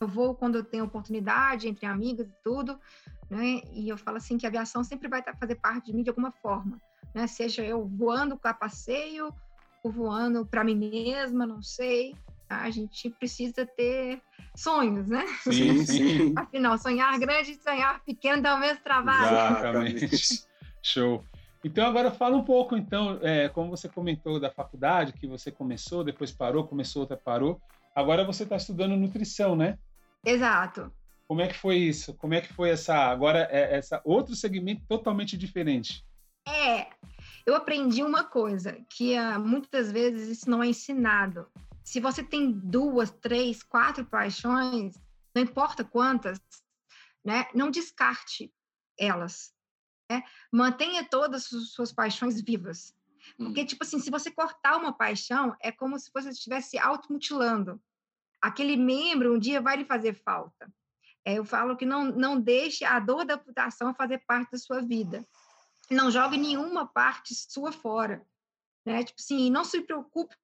Eu 0.01 0.09
vou 0.09 0.35
quando 0.35 0.57
eu 0.57 0.65
tenho 0.65 0.85
oportunidade, 0.85 1.69
entre 1.69 1.87
amigas 1.87 2.27
e 2.29 2.35
tudo, 2.43 2.79
né? 3.29 3.61
E 3.73 3.89
eu 3.89 3.99
falo 3.99 4.17
assim 4.17 4.39
que 4.39 4.47
a 4.47 4.49
aviação 4.49 4.83
sempre 4.83 5.09
vai 5.09 5.23
fazer 5.39 5.57
parte 5.57 5.87
de 5.87 5.95
mim 5.95 6.03
de 6.03 6.11
alguma 6.11 6.33
forma, 6.33 6.81
né? 7.15 7.27
Seja 7.27 7.63
eu 7.63 7.87
voando 7.87 8.39
para 8.39 8.55
passeio, 8.55 9.35
ou 9.83 9.91
voando 9.91 10.47
para 10.47 10.65
mim 10.65 10.77
mesma, 10.77 11.47
não 11.47 11.63
sei. 11.63 12.17
A 12.49 12.71
gente 12.71 13.11
precisa 13.11 13.67
ter 13.67 14.21
sonhos, 14.55 15.09
né? 15.09 15.25
Sim, 15.43 15.85
sim. 15.87 16.35
Afinal, 16.37 16.79
sonhar 16.79 17.19
grande 17.19 17.53
e 17.53 17.63
sonhar 17.63 18.03
pequeno 18.05 18.43
dá 18.43 18.55
o 18.55 18.61
mesmo 18.61 18.83
trabalho. 18.83 19.27
Exatamente. 19.27 20.47
Show. 20.83 21.25
Então 21.65 21.85
agora 21.85 22.13
fala 22.13 22.37
um 22.37 22.45
pouco, 22.45 22.77
então, 22.77 23.19
é, 23.23 23.49
como 23.49 23.71
você 23.71 23.89
comentou 23.89 24.39
da 24.39 24.51
faculdade, 24.51 25.13
que 25.13 25.27
você 25.27 25.51
começou, 25.51 26.05
depois 26.05 26.31
parou, 26.31 26.67
começou, 26.67 27.03
outra 27.03 27.17
parou. 27.17 27.61
Agora 27.95 28.25
você 28.25 28.45
está 28.45 28.57
estudando 28.57 28.97
nutrição, 28.97 29.57
né? 29.57 29.77
Exato. 30.25 30.93
Como 31.27 31.41
é 31.41 31.49
que 31.49 31.55
foi 31.55 31.77
isso? 31.77 32.15
Como 32.15 32.35
é 32.35 32.41
que 32.41 32.53
foi 32.53 32.71
essa 32.71 32.95
agora 32.95 33.49
é, 33.51 33.77
essa 33.77 34.01
outro 34.05 34.37
segmento 34.37 34.83
totalmente 34.89 35.37
diferente? 35.37 36.05
É, 36.47 36.87
eu 37.45 37.57
aprendi 37.57 38.03
uma 38.03 38.23
coisa 38.23 38.79
que 38.89 39.19
uh, 39.19 39.41
muitas 39.41 39.91
vezes 39.91 40.29
isso 40.29 40.49
não 40.49 40.63
é 40.63 40.69
ensinado. 40.69 41.47
Se 41.87 42.01
você 42.01 42.21
tem 42.21 42.51
duas, 42.51 43.13
três, 43.13 43.63
quatro 43.63 44.05
paixões, 44.05 45.01
não 45.33 45.41
importa 45.41 45.85
quantas, 45.85 46.41
né? 47.25 47.47
Não 47.55 47.71
descarte 47.71 48.53
elas. 48.99 49.55
Né? 50.11 50.25
Mantenha 50.53 51.09
todas 51.09 51.45
as 51.53 51.71
suas 51.71 51.93
paixões 51.93 52.43
vivas. 52.43 52.93
Porque, 53.37 53.63
hum. 53.63 53.67
tipo 53.67 53.85
assim, 53.85 54.01
se 54.01 54.11
você 54.11 54.33
cortar 54.33 54.77
uma 54.79 54.93
paixão, 54.93 55.55
é 55.63 55.71
como 55.71 55.97
se 55.97 56.11
você 56.13 56.31
estivesse 56.31 56.77
automutilando. 56.77 57.81
Aquele 58.43 58.77
membro 58.77 59.35
um 59.35 59.39
dia 59.39 59.61
vai 59.61 59.77
lhe 59.77 59.85
fazer 59.85 60.13
falta. 60.13 60.69
É, 61.25 61.35
eu 61.35 61.45
falo 61.45 61.77
que 61.77 61.87
não, 61.87 62.07
não 62.07 62.41
deixe 62.41 62.85
a 62.85 62.99
dor 62.99 63.25
da 63.25 63.35
amputação 63.35 63.95
fazer 63.95 64.25
parte 64.27 64.51
da 64.51 64.59
sua 64.59 64.81
vida. 64.81 65.25
Não 65.89 66.11
jogue 66.11 66.37
nenhuma 66.37 66.85
parte 66.85 67.33
sua 67.33 67.71
fora. 67.71 68.27
Né? 68.85 69.05
Tipo 69.05 69.21
assim, 69.21 69.51
não 69.51 69.65
se 69.65 69.81
preocupe 69.83 70.35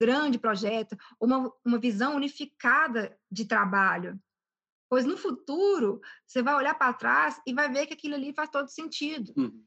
grande 0.00 0.38
projeto, 0.38 0.96
uma, 1.20 1.52
uma 1.64 1.78
visão 1.78 2.16
unificada 2.16 3.16
de 3.30 3.44
trabalho. 3.44 4.20
Pois 4.88 5.04
no 5.04 5.16
futuro, 5.16 6.00
você 6.26 6.42
vai 6.42 6.54
olhar 6.54 6.74
para 6.74 6.92
trás 6.92 7.40
e 7.46 7.52
vai 7.52 7.70
ver 7.70 7.86
que 7.86 7.94
aquilo 7.94 8.14
ali 8.14 8.32
faz 8.32 8.50
todo 8.50 8.68
sentido. 8.68 9.32
Uhum. 9.36 9.64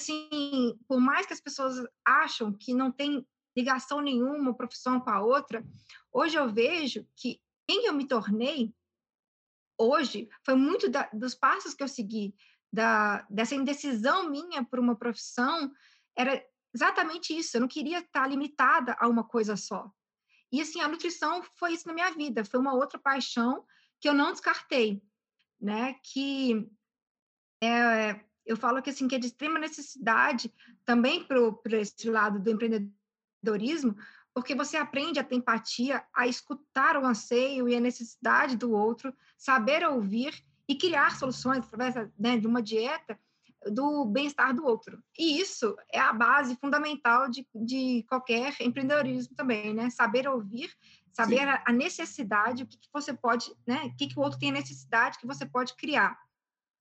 Assim, 0.00 0.78
por 0.86 1.00
mais 1.00 1.26
que 1.26 1.32
as 1.32 1.40
pessoas 1.40 1.76
acham 2.04 2.52
que 2.52 2.74
não 2.74 2.90
tem 2.90 3.26
ligação 3.56 4.00
nenhuma, 4.00 4.38
uma 4.38 4.54
profissão 4.54 5.00
com 5.00 5.10
a 5.10 5.20
outra, 5.20 5.64
hoje 6.12 6.36
eu 6.36 6.52
vejo 6.52 7.06
que 7.16 7.40
quem 7.66 7.86
eu 7.86 7.92
me 7.92 8.06
tornei 8.06 8.72
hoje 9.78 10.28
foi 10.44 10.54
muito 10.54 10.90
da, 10.90 11.08
dos 11.12 11.34
passos 11.34 11.74
que 11.74 11.82
eu 11.82 11.88
segui, 11.88 12.34
da, 12.72 13.26
dessa 13.30 13.54
indecisão 13.54 14.28
minha 14.28 14.64
por 14.64 14.78
uma 14.78 14.96
profissão, 14.96 15.72
era 16.16 16.44
exatamente 16.78 17.36
isso. 17.36 17.56
Eu 17.56 17.60
não 17.62 17.68
queria 17.68 17.98
estar 17.98 18.26
limitada 18.28 18.96
a 18.98 19.08
uma 19.08 19.24
coisa 19.24 19.56
só. 19.56 19.90
E 20.50 20.60
assim, 20.60 20.80
a 20.80 20.88
nutrição 20.88 21.42
foi 21.56 21.74
isso 21.74 21.86
na 21.86 21.92
minha 21.92 22.10
vida, 22.12 22.44
foi 22.44 22.58
uma 22.58 22.72
outra 22.72 22.98
paixão 22.98 23.64
que 24.00 24.08
eu 24.08 24.14
não 24.14 24.32
descartei, 24.32 25.02
né? 25.60 25.94
Que 26.02 26.70
é, 27.62 28.20
eu 28.46 28.56
falo 28.56 28.80
que 28.80 28.90
assim 28.90 29.08
que 29.08 29.16
é 29.16 29.18
de 29.18 29.26
extrema 29.26 29.58
necessidade 29.58 30.52
também 30.84 31.26
para 31.26 31.76
esse 31.76 32.08
lado 32.08 32.40
do 32.40 32.50
empreendedorismo, 32.50 33.96
porque 34.32 34.54
você 34.54 34.76
aprende 34.76 35.18
a 35.18 35.24
ter 35.24 35.34
empatia, 35.34 36.04
a 36.14 36.26
escutar 36.26 36.96
o 36.96 37.04
anseio 37.04 37.68
e 37.68 37.74
a 37.74 37.80
necessidade 37.80 38.56
do 38.56 38.72
outro, 38.72 39.12
saber 39.36 39.84
ouvir 39.86 40.32
e 40.66 40.76
criar 40.76 41.16
soluções 41.16 41.58
através 41.58 42.10
né, 42.18 42.38
de 42.38 42.46
uma 42.46 42.62
dieta 42.62 43.18
do 43.66 44.04
bem-estar 44.04 44.54
do 44.54 44.64
outro. 44.64 45.02
E 45.18 45.40
isso 45.40 45.76
é 45.92 45.98
a 45.98 46.12
base 46.12 46.56
fundamental 46.56 47.28
de, 47.28 47.46
de 47.54 48.04
qualquer 48.08 48.54
empreendedorismo 48.60 49.34
também, 49.34 49.74
né? 49.74 49.90
Saber 49.90 50.28
ouvir, 50.28 50.72
saber 51.12 51.48
a, 51.48 51.64
a, 51.66 51.72
necessidade, 51.72 52.62
o 52.62 52.66
que, 52.66 52.78
que 52.78 52.88
você 52.92 53.12
pode, 53.12 53.52
né? 53.66 53.84
O 53.86 53.96
que, 53.96 54.06
que 54.06 54.18
o 54.18 54.22
outro 54.22 54.38
tem 54.38 54.52
necessidade 54.52 55.18
que 55.18 55.26
você 55.26 55.44
pode 55.44 55.74
criar. 55.76 56.16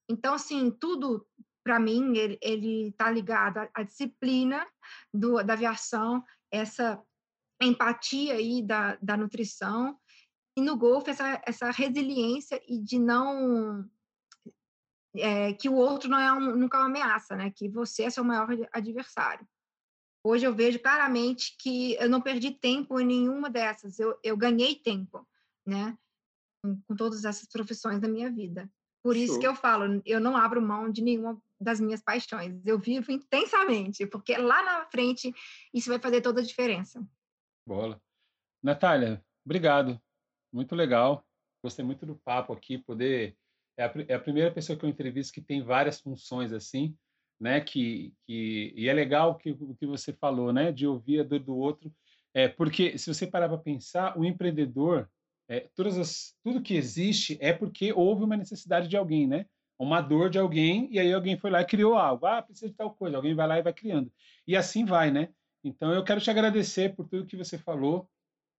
Então, 0.09 0.35
assim, 0.35 0.71
tudo 0.71 1.25
para 1.63 1.79
mim 1.79 2.13
ele 2.41 2.87
está 2.87 3.11
ligado 3.11 3.57
à, 3.57 3.69
à 3.73 3.83
disciplina 3.83 4.65
do, 5.13 5.43
da 5.43 5.53
aviação, 5.53 6.23
essa 6.49 7.01
empatia 7.61 8.35
aí 8.35 8.61
da, 8.61 8.97
da 9.01 9.17
nutrição 9.17 9.97
e 10.55 10.61
no 10.61 10.77
golfe 10.77 11.09
essa, 11.09 11.41
essa 11.45 11.71
resiliência 11.71 12.61
e 12.67 12.79
de 12.79 12.97
não 12.97 13.87
é, 15.19 15.53
que 15.53 15.69
o 15.69 15.75
outro 15.75 16.09
não 16.09 16.19
é 16.19 16.31
um, 16.33 16.55
nunca 16.55 16.77
é 16.77 16.81
uma 16.81 16.87
ameaça, 16.87 17.35
né? 17.35 17.51
Que 17.51 17.67
você 17.69 18.03
é 18.03 18.09
seu 18.09 18.23
maior 18.23 18.47
adversário. 18.71 19.47
Hoje 20.23 20.45
eu 20.45 20.53
vejo 20.53 20.79
claramente 20.79 21.55
que 21.57 21.93
eu 21.95 22.09
não 22.09 22.21
perdi 22.21 22.51
tempo 22.51 22.99
em 22.99 23.05
nenhuma 23.05 23.49
dessas, 23.49 23.99
eu, 23.99 24.17
eu 24.23 24.35
ganhei 24.35 24.75
tempo, 24.75 25.25
né? 25.65 25.97
Com, 26.61 26.95
todas 26.95 27.23
essas 27.23 27.47
profissões 27.47 27.99
da 27.99 28.07
minha 28.07 28.31
vida. 28.31 28.69
Por 29.03 29.15
isso 29.15 29.33
Show. 29.33 29.39
que 29.39 29.47
eu 29.47 29.55
falo, 29.55 30.01
eu 30.05 30.19
não 30.19 30.35
abro 30.35 30.61
mão 30.61 30.89
de 30.91 31.01
nenhuma 31.01 31.41
das 31.59 31.79
minhas 31.79 32.01
paixões. 32.01 32.61
Eu 32.65 32.77
vivo 32.77 33.11
intensamente, 33.11 34.05
porque 34.05 34.35
lá 34.37 34.61
na 34.63 34.85
frente 34.87 35.33
isso 35.73 35.89
vai 35.89 35.99
fazer 35.99 36.21
toda 36.21 36.41
a 36.41 36.43
diferença. 36.43 37.01
Bola. 37.65 38.01
Natália, 38.61 39.23
obrigado. 39.45 40.01
Muito 40.51 40.75
legal. 40.75 41.25
Gostei 41.63 41.85
muito 41.85 42.05
do 42.05 42.15
papo 42.17 42.51
aqui, 42.53 42.77
poder 42.77 43.37
é 43.77 43.83
a, 43.83 43.93
é 44.07 44.13
a, 44.15 44.19
primeira 44.19 44.51
pessoa 44.51 44.77
que 44.77 44.83
eu 44.83 44.89
entrevisto 44.89 45.33
que 45.33 45.41
tem 45.41 45.61
várias 45.61 46.01
funções 46.01 46.51
assim, 46.51 46.95
né? 47.39 47.61
Que, 47.61 48.13
que 48.25 48.73
e 48.75 48.89
é 48.89 48.93
legal 48.93 49.35
que 49.35 49.51
o 49.51 49.75
que 49.75 49.85
você 49.85 50.11
falou, 50.11 50.51
né? 50.51 50.71
De 50.71 50.87
ouvir 50.87 51.19
a 51.19 51.23
dor 51.23 51.39
do 51.39 51.55
outro, 51.55 51.93
é 52.33 52.47
porque 52.47 52.97
se 52.97 53.13
você 53.13 53.27
parar 53.27 53.47
para 53.47 53.57
pensar, 53.57 54.17
o 54.17 54.25
empreendedor, 54.25 55.09
é, 55.47 55.69
todas 55.75 55.97
as, 55.97 56.35
tudo 56.43 56.61
que 56.61 56.75
existe 56.75 57.37
é 57.39 57.53
porque 57.53 57.93
houve 57.93 58.23
uma 58.23 58.35
necessidade 58.35 58.87
de 58.87 58.97
alguém, 58.97 59.27
né? 59.27 59.45
Uma 59.79 60.01
dor 60.01 60.29
de 60.29 60.39
alguém 60.39 60.89
e 60.91 60.99
aí 60.99 61.13
alguém 61.13 61.37
foi 61.37 61.51
lá 61.51 61.61
e 61.61 61.65
criou 61.65 61.95
algo. 61.95 62.25
Ah, 62.25 62.41
precisa 62.41 62.69
de 62.69 62.75
tal 62.75 62.91
coisa. 62.93 63.15
Alguém 63.15 63.35
vai 63.35 63.47
lá 63.47 63.59
e 63.59 63.61
vai 63.61 63.73
criando. 63.73 64.11
E 64.47 64.55
assim 64.55 64.85
vai, 64.85 65.11
né? 65.11 65.29
Então 65.63 65.93
eu 65.93 66.03
quero 66.03 66.19
te 66.19 66.31
agradecer 66.31 66.95
por 66.95 67.07
tudo 67.07 67.27
que 67.27 67.37
você 67.37 67.57
falou. 67.57 68.09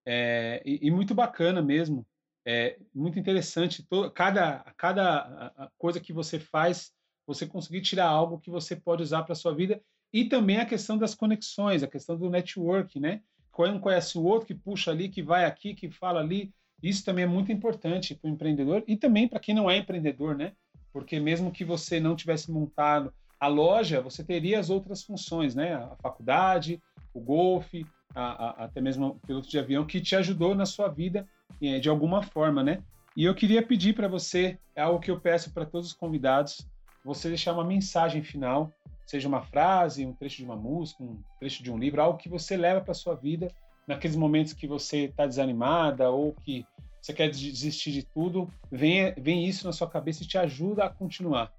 É, 0.07 0.63
e, 0.65 0.87
e 0.87 0.91
muito 0.91 1.15
bacana 1.15 1.61
mesmo 1.61 2.07
é 2.51 2.79
muito 2.95 3.19
interessante. 3.19 3.87
cada, 4.15 4.65
cada 4.75 5.69
coisa 5.77 6.01
que 6.01 6.15
você 6.15 6.41
faz, 6.41 6.91
você 7.27 7.47
conseguir 7.47 7.83
tirar 7.83 8.07
algo 8.07 8.41
que 8.41 8.51
você 8.51 8.75
pode 8.75 9.03
usar 9.03 9.23
para 9.23 9.35
a 9.35 9.37
sua 9.37 9.55
vida. 9.55 9.83
E 10.11 10.25
também 10.25 10.57
a 10.57 10.65
questão 10.65 10.97
das 10.97 11.15
conexões, 11.15 11.83
a 11.83 11.87
questão 11.87 12.17
do 12.17 12.31
network, 12.31 12.99
né? 12.99 13.21
Um 13.59 13.79
conhece 13.79 14.17
o 14.17 14.23
outro, 14.23 14.47
que 14.47 14.55
puxa 14.55 14.93
ali, 14.93 15.11
que 15.11 15.23
vai 15.23 15.45
aqui, 15.45 15.75
que 15.75 15.91
fala 15.91 16.21
ali. 16.21 16.51
Isso 16.83 17.05
também 17.05 17.25
é 17.25 17.29
muito 17.29 17.53
importante 17.53 18.15
para 18.15 18.31
o 18.31 18.33
empreendedor 18.33 18.83
e 18.87 18.97
também 18.97 19.29
para 19.29 19.41
quem 19.41 19.55
não 19.55 19.69
é 19.69 19.77
empreendedor, 19.77 20.35
né? 20.35 20.55
Porque 20.91 21.21
mesmo 21.21 21.53
que 21.53 21.67
você 21.67 22.01
não 22.01 22.17
tivesse 22.17 22.51
montado 22.51 23.13
a 23.39 23.47
loja, 23.47 24.01
você 24.01 24.25
teria 24.25 24.59
as 24.59 24.71
outras 24.71 25.03
funções, 25.03 25.55
né? 25.55 25.75
A 25.75 25.97
faculdade, 26.01 26.81
o 27.13 27.21
golfe, 27.21 27.85
a, 28.15 28.23
a, 28.23 28.65
até 28.65 28.81
mesmo 28.81 29.09
o 29.09 29.21
piloto 29.27 29.51
de 29.51 29.59
avião, 29.59 29.85
que 29.85 30.01
te 30.01 30.17
ajudou 30.17 30.55
na 30.55 30.65
sua 30.65 30.89
vida 30.89 31.29
de 31.61 31.89
alguma 31.89 32.23
forma, 32.23 32.63
né? 32.63 32.83
E 33.17 33.25
eu 33.25 33.35
queria 33.35 33.63
pedir 33.63 33.95
para 33.95 34.07
você, 34.07 34.59
é 34.77 34.83
algo 34.83 35.01
que 35.01 35.11
eu 35.11 35.21
peço 35.21 35.53
para 35.53 35.67
todos 35.67 35.89
os 35.89 35.93
convidados, 35.93 36.69
você 37.05 37.29
deixar 37.29 37.53
uma 37.53 37.65
mensagem 37.65 38.23
final, 38.23 38.73
seja 39.07 39.27
uma 39.27 39.43
frase, 39.43 40.07
um 40.07 40.13
trecho 40.13 40.37
de 40.37 40.45
uma 40.45 40.57
música, 40.57 41.03
um 41.03 41.21
trecho 41.41 41.63
de 41.63 41.73
um 41.73 41.79
livro, 41.79 42.01
algo 42.01 42.19
que 42.19 42.29
você 42.29 42.57
leva 42.57 42.81
para 42.81 42.95
sua 42.95 43.15
vida 43.15 43.51
naqueles 43.87 44.17
momentos 44.17 44.53
que 44.53 44.67
você 44.67 45.07
está 45.07 45.27
desanimada 45.27 46.11
ou 46.11 46.35
que 46.45 46.65
você 47.01 47.13
quer 47.13 47.31
desistir 47.31 47.91
de 47.91 48.03
tudo, 48.03 48.53
vem, 48.71 49.15
vem 49.15 49.47
isso 49.47 49.67
na 49.67 49.73
sua 49.73 49.89
cabeça 49.89 50.23
e 50.23 50.27
te 50.27 50.37
ajuda 50.37 50.85
a 50.85 50.91
continuar. 50.91 51.51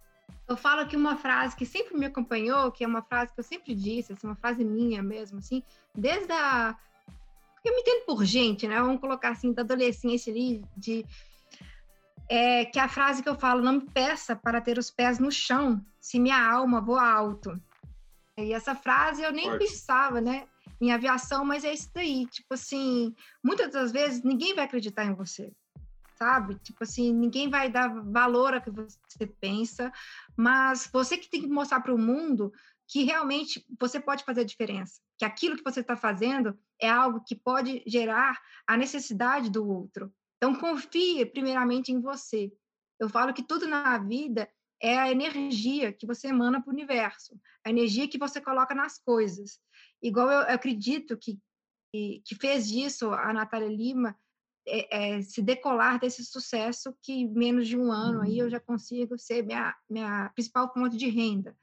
Eu 0.48 0.56
falo 0.56 0.88
que 0.88 0.96
uma 0.96 1.18
frase 1.18 1.56
que 1.56 1.66
sempre 1.66 1.98
me 1.98 2.06
acompanhou, 2.06 2.72
que 2.72 2.84
é 2.84 2.88
uma 2.88 3.02
frase 3.02 3.34
que 3.34 3.40
eu 3.40 3.44
sempre 3.44 3.74
disse, 3.74 4.14
assim, 4.14 4.28
uma 4.28 4.36
frase 4.36 4.64
minha 4.64 5.02
mesmo, 5.02 5.40
assim, 5.40 5.64
desde 5.96 6.32
a 6.32 6.78
eu 7.64 7.74
me 7.74 7.82
entendo 7.82 8.06
por 8.06 8.24
gente, 8.24 8.68
né? 8.68 8.80
Vamos 8.82 9.02
colocar 9.02 9.30
assim, 9.30 9.54
da 9.54 9.62
adolescência 9.62 10.32
ali, 10.32 10.64
de. 10.76 11.06
É, 12.30 12.66
que 12.66 12.80
a 12.80 12.88
frase 12.88 13.24
que 13.24 13.30
eu 13.30 13.36
falo, 13.36 13.62
não 13.62 13.74
me 13.74 13.82
peça 13.92 14.36
para 14.36 14.62
ter 14.62 14.78
os 14.78 14.92
pés 14.92 15.18
no 15.18 15.32
chão, 15.32 15.84
se 16.00 16.20
minha 16.20 16.40
alma 16.40 16.80
voa 16.80 17.04
alto. 17.04 17.52
E 18.38 18.54
essa 18.54 18.76
frase 18.76 19.22
eu 19.22 19.32
nem 19.32 19.46
Forte. 19.46 19.66
pensava, 19.66 20.22
né? 20.22 20.48
Em 20.80 20.92
aviação, 20.92 21.44
mas 21.44 21.64
é 21.64 21.74
isso 21.74 21.90
daí. 21.94 22.28
Tipo 22.28 22.54
assim, 22.54 23.14
muitas 23.44 23.72
das 23.72 23.92
vezes 23.92 24.24
ninguém 24.24 24.54
vai 24.54 24.66
acreditar 24.66 25.06
em 25.06 25.14
você, 25.14 25.52
sabe? 26.18 26.56
Tipo 26.60 26.84
assim, 26.84 27.12
ninguém 27.12 27.50
vai 27.50 27.70
dar 27.70 27.90
valor 27.90 28.54
a 28.54 28.62
que 28.62 28.70
você 28.70 29.26
pensa, 29.42 29.92
mas 30.38 30.88
você 30.92 31.18
que 31.18 31.30
tem 31.30 31.42
que 31.42 31.48
mostrar 31.48 31.82
para 31.82 31.94
o 31.94 31.98
mundo 31.98 32.54
que 32.90 33.04
realmente 33.04 33.64
você 33.80 34.00
pode 34.00 34.24
fazer 34.24 34.42
a 34.42 34.46
diferença, 34.46 35.00
que 35.16 35.24
aquilo 35.24 35.56
que 35.56 35.64
você 35.64 35.82
está 35.82 35.96
fazendo 35.96 36.58
é 36.82 36.90
algo 36.90 37.24
que 37.24 37.36
pode 37.36 37.84
gerar 37.86 38.42
a 38.68 38.76
necessidade 38.76 39.52
do 39.52 39.70
outro. 39.70 40.12
Então, 40.38 40.56
confie 40.56 41.24
primeiramente 41.24 41.92
em 41.92 42.02
você. 42.02 42.52
Eu 43.00 43.08
falo 43.08 43.34
que 43.34 43.44
tudo 43.44 43.68
na 43.68 44.00
vida 44.00 44.50
é 44.82 44.98
a 44.98 45.12
energia 45.12 45.94
que 45.94 46.08
você 46.08 46.30
emana 46.30 46.62
para 46.62 46.72
o 46.72 46.74
universo, 46.74 47.40
a 47.64 47.70
energia 47.70 48.08
que 48.08 48.18
você 48.18 48.42
coloca 48.42 48.74
nas 48.74 48.98
coisas. 48.98 49.60
Igual 50.02 50.32
eu, 50.32 50.40
acredito 50.40 51.16
que, 51.16 51.38
que, 51.94 52.36
fez 52.42 52.68
disso 52.68 53.12
a 53.12 53.32
Natália 53.32 53.68
Lima 53.68 54.18
é, 54.68 55.18
é, 55.18 55.22
se 55.22 55.44
decolar 55.44 56.00
desse 56.00 56.26
sucesso 56.26 56.96
que 57.04 57.28
menos 57.28 57.68
de 57.68 57.78
um 57.78 57.92
ano 57.92 58.22
aí 58.22 58.40
eu 58.40 58.46
uhum. 58.46 58.52
já 58.52 58.60
consigo 58.60 59.18
ser 59.18 59.46
minha, 59.46 59.76
minha 59.90 60.30
principal 60.30 60.72
fonte 60.74 60.98
de 60.98 61.10
renda 61.10 61.56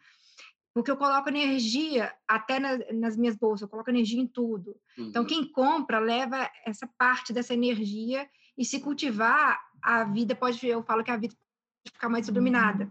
porque 0.77 0.91
eu 0.91 0.97
coloco 0.99 1.27
energia 1.31 2.15
até 2.29 2.61
na, 2.61 2.77
nas 2.93 3.17
minhas 3.17 3.35
bolsas, 3.35 3.63
eu 3.63 3.69
coloco 3.69 3.89
energia 3.89 4.21
em 4.21 4.27
tudo. 4.27 4.79
Então, 4.93 5.05
uhum. 5.05 5.09
Então, 5.09 5.25
quem 5.25 5.51
compra 5.51 5.99
leva 5.99 6.51
essa 6.67 6.87
parte 6.99 7.33
dessa 7.33 7.55
energia 7.55 8.29
e 8.59 8.63
se 8.63 8.79
cultivar, 8.81 9.59
a 9.81 10.05
vida 10.05 10.37
pode, 10.37 10.67
eu 10.67 10.83
falo 10.83 11.03
que 11.03 11.11
a 11.11 11.17
vida 11.17 11.35
pode 11.35 11.95
ficar 11.95 12.11
mais 12.11 12.29
iluminada. 12.29 12.85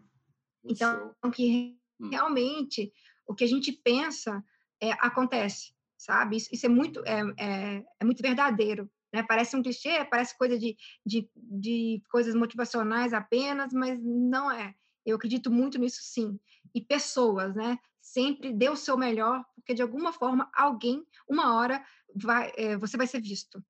Uhum. 0.63 0.71
Então, 0.71 1.13
que 1.31 1.77
hum. 1.99 2.09
realmente 2.09 2.91
o 3.27 3.35
que 3.35 3.43
a 3.43 3.47
gente 3.47 3.71
pensa 3.71 4.43
é, 4.81 4.93
acontece, 4.93 5.71
sabe? 5.95 6.37
Isso, 6.37 6.49
isso 6.51 6.65
é 6.65 6.69
muito 6.69 7.03
é, 7.05 7.21
é, 7.37 7.85
é, 7.99 8.03
muito 8.03 8.23
verdadeiro. 8.23 8.89
Né? 9.13 9.21
Parece 9.21 9.55
um 9.55 9.61
clichê, 9.61 10.03
parece 10.05 10.35
coisa 10.35 10.57
de, 10.57 10.75
de, 11.05 11.29
de 11.35 12.01
coisas 12.09 12.33
motivacionais 12.33 13.13
apenas, 13.13 13.71
mas 13.71 13.99
não 14.01 14.49
é. 14.49 14.73
Eu 15.05 15.17
acredito 15.17 15.51
muito 15.51 15.77
nisso, 15.77 15.99
sim. 16.01 16.39
E 16.75 16.81
pessoas, 16.81 17.55
né? 17.55 17.79
Sempre 18.01 18.53
dê 18.53 18.69
o 18.69 18.75
seu 18.75 18.97
melhor, 18.97 19.43
porque 19.55 19.73
de 19.73 19.81
alguma 19.81 20.11
forma 20.11 20.51
alguém, 20.53 21.03
uma 21.27 21.55
hora, 21.55 21.83
vai, 22.13 22.51
é, 22.57 22.77
você 22.77 22.97
vai 22.97 23.07
ser 23.07 23.21
visto. 23.21 23.63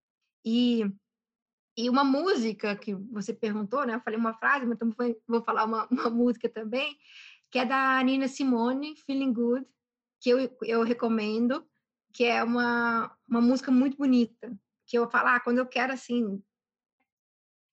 E, 0.44 0.84
e 1.78 1.90
uma 1.90 2.04
música 2.04 2.76
que 2.76 2.96
você 2.96 3.34
perguntou, 3.34 3.86
né? 3.86 3.96
Eu 3.96 4.02
falei 4.02 4.20
uma 4.20 4.34
frase, 4.34 4.66
mas 4.66 4.80
também 4.80 5.16
vou 5.28 5.44
falar 5.44 5.66
uma, 5.66 5.88
uma 5.92 6.10
música 6.10 6.50
também, 6.50 6.98
que 7.52 7.60
é 7.60 7.66
da 7.66 8.02
Nina 8.04 8.28
Simone, 8.28 8.98
Feeling 9.06 9.32
Good, 9.32 9.66
que 10.20 10.30
eu, 10.30 10.58
eu 10.64 10.84
recomendo, 10.84 11.66
que 12.12 12.24
é 12.24 12.44
uma, 12.44 13.16
uma 13.28 13.42
música 13.42 13.72
muito 13.72 13.98
bonita, 13.98 14.58
que 14.88 14.98
eu 14.98 15.10
falo, 15.10 15.30
ah, 15.30 15.40
quando 15.40 15.58
eu 15.58 15.66
quero, 15.66 15.94
assim, 15.94 16.42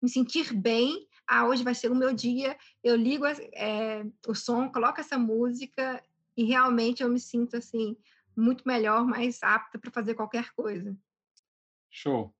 me 0.01 0.09
sentir 0.09 0.53
bem, 0.53 1.07
ah, 1.29 1.45
hoje 1.45 1.63
vai 1.63 1.75
ser 1.75 1.91
o 1.91 1.95
meu 1.95 2.11
dia, 2.11 2.57
eu 2.83 2.95
ligo 2.95 3.23
é, 3.27 4.03
o 4.27 4.33
som, 4.33 4.67
coloco 4.71 4.99
essa 4.99 5.17
música 5.17 6.03
e 6.35 6.43
realmente 6.43 7.03
eu 7.03 7.09
me 7.09 7.19
sinto, 7.19 7.55
assim, 7.55 7.95
muito 8.35 8.63
melhor, 8.65 9.05
mais 9.05 9.43
apta 9.43 9.77
para 9.77 9.91
fazer 9.91 10.15
qualquer 10.15 10.51
coisa. 10.53 10.97
Show. 11.89 12.33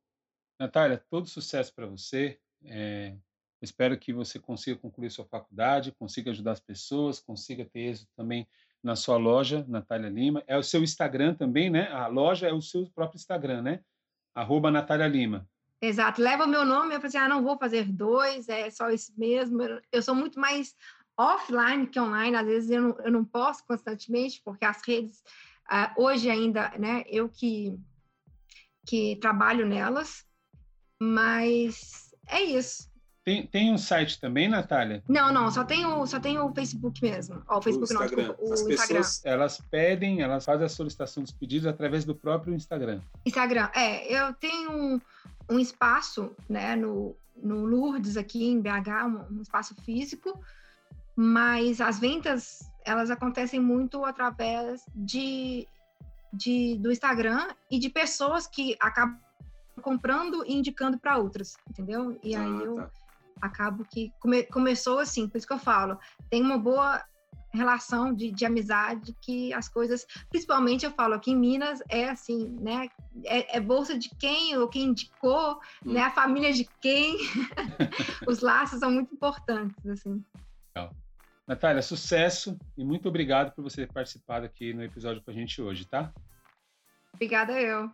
Natália, 0.59 1.03
todo 1.09 1.29
sucesso 1.29 1.73
para 1.73 1.85
você. 1.85 2.39
É, 2.65 3.15
espero 3.61 3.97
que 3.97 4.11
você 4.11 4.39
consiga 4.39 4.79
concluir 4.79 5.11
sua 5.11 5.25
faculdade, 5.25 5.91
consiga 5.91 6.31
ajudar 6.31 6.53
as 6.53 6.59
pessoas, 6.59 7.19
consiga 7.19 7.65
ter 7.65 7.81
êxito 7.81 8.11
também 8.15 8.47
na 8.81 8.95
sua 8.95 9.17
loja, 9.17 9.63
Natália 9.67 10.09
Lima. 10.09 10.43
É 10.47 10.57
o 10.57 10.63
seu 10.63 10.81
Instagram 10.81 11.35
também, 11.35 11.69
né? 11.69 11.89
A 11.91 12.07
loja 12.07 12.47
é 12.47 12.53
o 12.53 12.61
seu 12.61 12.89
próprio 12.89 13.17
Instagram, 13.17 13.61
né? 13.61 13.83
Arroba 14.33 14.71
Natália 14.71 15.07
Lima. 15.07 15.47
Exato. 15.81 16.21
Leva 16.21 16.43
o 16.43 16.47
meu 16.47 16.65
nome, 16.65 16.93
eu 16.93 16.99
falei 16.99 17.07
assim, 17.07 17.17
ah, 17.17 17.27
não 17.29 17.43
vou 17.43 17.57
fazer 17.57 17.85
dois, 17.85 18.49
é 18.49 18.69
só 18.69 18.89
isso 18.89 19.13
mesmo. 19.17 19.59
Eu 19.91 20.01
sou 20.01 20.13
muito 20.13 20.39
mais 20.39 20.75
offline 21.17 21.87
que 21.87 21.99
online, 21.99 22.35
às 22.35 22.45
vezes 22.45 22.69
eu 22.69 22.81
não, 22.81 22.99
eu 22.99 23.11
não 23.11 23.25
posso 23.25 23.65
constantemente, 23.65 24.41
porque 24.43 24.65
as 24.65 24.81
redes, 24.85 25.21
uh, 25.69 26.01
hoje 26.01 26.29
ainda, 26.29 26.69
né, 26.77 27.03
eu 27.07 27.29
que, 27.29 27.77
que 28.85 29.17
trabalho 29.17 29.65
nelas, 29.65 30.25
mas 31.01 32.13
é 32.27 32.41
isso. 32.41 32.88
Tem, 33.29 33.45
tem 33.45 33.71
um 33.71 33.77
site 33.77 34.19
também, 34.19 34.47
Natália? 34.47 35.03
Não, 35.07 35.31
não, 35.31 35.51
só 35.51 35.63
tem 35.63 35.85
o, 35.85 36.03
só 36.07 36.19
tem 36.19 36.39
o 36.39 36.51
Facebook 36.51 36.99
mesmo. 36.99 37.43
o 37.47 37.61
Facebook 37.61 37.91
o 37.91 37.93
não, 37.93 38.01
desculpa, 38.07 38.35
o 38.41 38.53
As 38.53 38.61
Instagram. 38.61 38.97
pessoas, 38.97 39.21
elas 39.23 39.61
pedem, 39.69 40.21
elas 40.21 40.45
fazem 40.45 40.65
a 40.65 40.69
solicitação 40.69 41.21
dos 41.21 41.31
pedidos 41.31 41.67
através 41.67 42.03
do 42.03 42.15
próprio 42.15 42.55
Instagram. 42.55 43.01
Instagram, 43.23 43.69
é. 43.75 44.11
Eu 44.11 44.33
tenho 44.33 44.71
um, 44.71 45.01
um 45.47 45.59
espaço, 45.59 46.31
né, 46.49 46.75
no, 46.75 47.15
no 47.35 47.65
Lourdes 47.65 48.17
aqui 48.17 48.47
em 48.47 48.59
BH, 48.59 49.05
um, 49.05 49.37
um 49.37 49.41
espaço 49.43 49.75
físico, 49.83 50.33
mas 51.15 51.79
as 51.81 51.99
vendas, 51.99 52.67
elas 52.83 53.11
acontecem 53.11 53.59
muito 53.59 54.03
através 54.05 54.83
de, 54.95 55.67
de 56.33 56.79
do 56.79 56.91
Instagram 56.91 57.47
e 57.69 57.77
de 57.77 57.91
pessoas 57.91 58.47
que 58.47 58.75
acabam 58.79 59.19
comprando 59.83 60.43
e 60.47 60.55
indicando 60.55 60.97
para 60.97 61.19
outras, 61.19 61.55
entendeu? 61.69 62.19
E 62.23 62.35
ah, 62.35 62.41
aí 62.41 62.49
eu 62.49 62.75
tá 62.75 62.89
acabo 63.41 63.85
que 63.85 64.11
come, 64.19 64.43
começou 64.43 64.99
assim, 64.99 65.27
por 65.27 65.37
isso 65.37 65.47
que 65.47 65.53
eu 65.53 65.59
falo, 65.59 65.97
tem 66.29 66.41
uma 66.41 66.57
boa 66.57 67.03
relação 67.51 68.13
de, 68.13 68.31
de 68.31 68.45
amizade 68.45 69.15
que 69.21 69.51
as 69.53 69.67
coisas, 69.67 70.05
principalmente 70.29 70.85
eu 70.85 70.91
falo 70.91 71.15
aqui 71.15 71.31
em 71.31 71.35
Minas 71.35 71.81
é 71.89 72.09
assim, 72.09 72.47
né? 72.59 72.89
É, 73.25 73.57
é 73.57 73.59
bolsa 73.59 73.97
de 73.97 74.09
quem 74.15 74.55
ou 74.57 74.67
quem 74.67 74.83
indicou, 74.83 75.59
hum. 75.85 75.93
né? 75.93 76.01
A 76.01 76.11
família 76.11 76.53
de 76.53 76.69
quem. 76.79 77.17
Os 78.27 78.39
laços 78.41 78.79
são 78.79 78.91
muito 78.91 79.13
importantes, 79.13 79.85
assim. 79.87 80.23
Legal. 80.75 80.95
Natália, 81.47 81.81
sucesso 81.81 82.57
e 82.77 82.85
muito 82.85 83.09
obrigado 83.09 83.53
por 83.55 83.63
você 83.63 83.87
ter 83.87 83.91
participado 83.91 84.45
aqui 84.45 84.71
no 84.73 84.83
episódio 84.83 85.21
com 85.23 85.31
a 85.31 85.33
gente 85.33 85.59
hoje, 85.59 85.85
tá? 85.85 86.13
Obrigada 87.13 87.59
eu. 87.59 87.89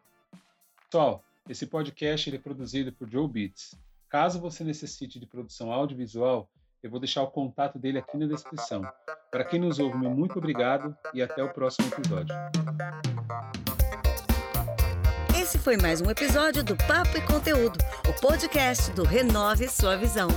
Pessoal, 0.84 1.24
esse 1.48 1.66
podcast 1.66 2.36
é 2.36 2.38
produzido 2.38 2.92
por 2.92 3.10
Joe 3.10 3.28
Beats. 3.28 3.80
Caso 4.16 4.40
você 4.40 4.64
necessite 4.64 5.20
de 5.20 5.26
produção 5.26 5.74
audiovisual, 5.74 6.50
eu 6.82 6.90
vou 6.90 7.02
deixar 7.02 7.22
o 7.22 7.28
contato 7.28 7.78
dele 7.78 7.98
aqui 7.98 8.16
na 8.16 8.26
descrição. 8.26 8.82
Para 9.30 9.44
quem 9.44 9.60
nos 9.60 9.78
ouve, 9.78 9.98
meu 9.98 10.10
muito 10.10 10.38
obrigado 10.38 10.96
e 11.14 11.22
até 11.22 11.44
o 11.44 11.52
próximo 11.52 11.90
episódio. 11.90 12.34
Esse 15.38 15.60
foi 15.60 15.76
mais 15.76 16.00
um 16.00 16.10
episódio 16.10 16.64
do 16.64 16.78
Papo 16.78 17.18
e 17.18 17.22
Conteúdo, 17.28 17.78
o 18.08 18.22
podcast 18.22 18.90
do 18.94 19.04
Renove 19.04 19.68
Sua 19.68 19.98
Visão. 19.98 20.30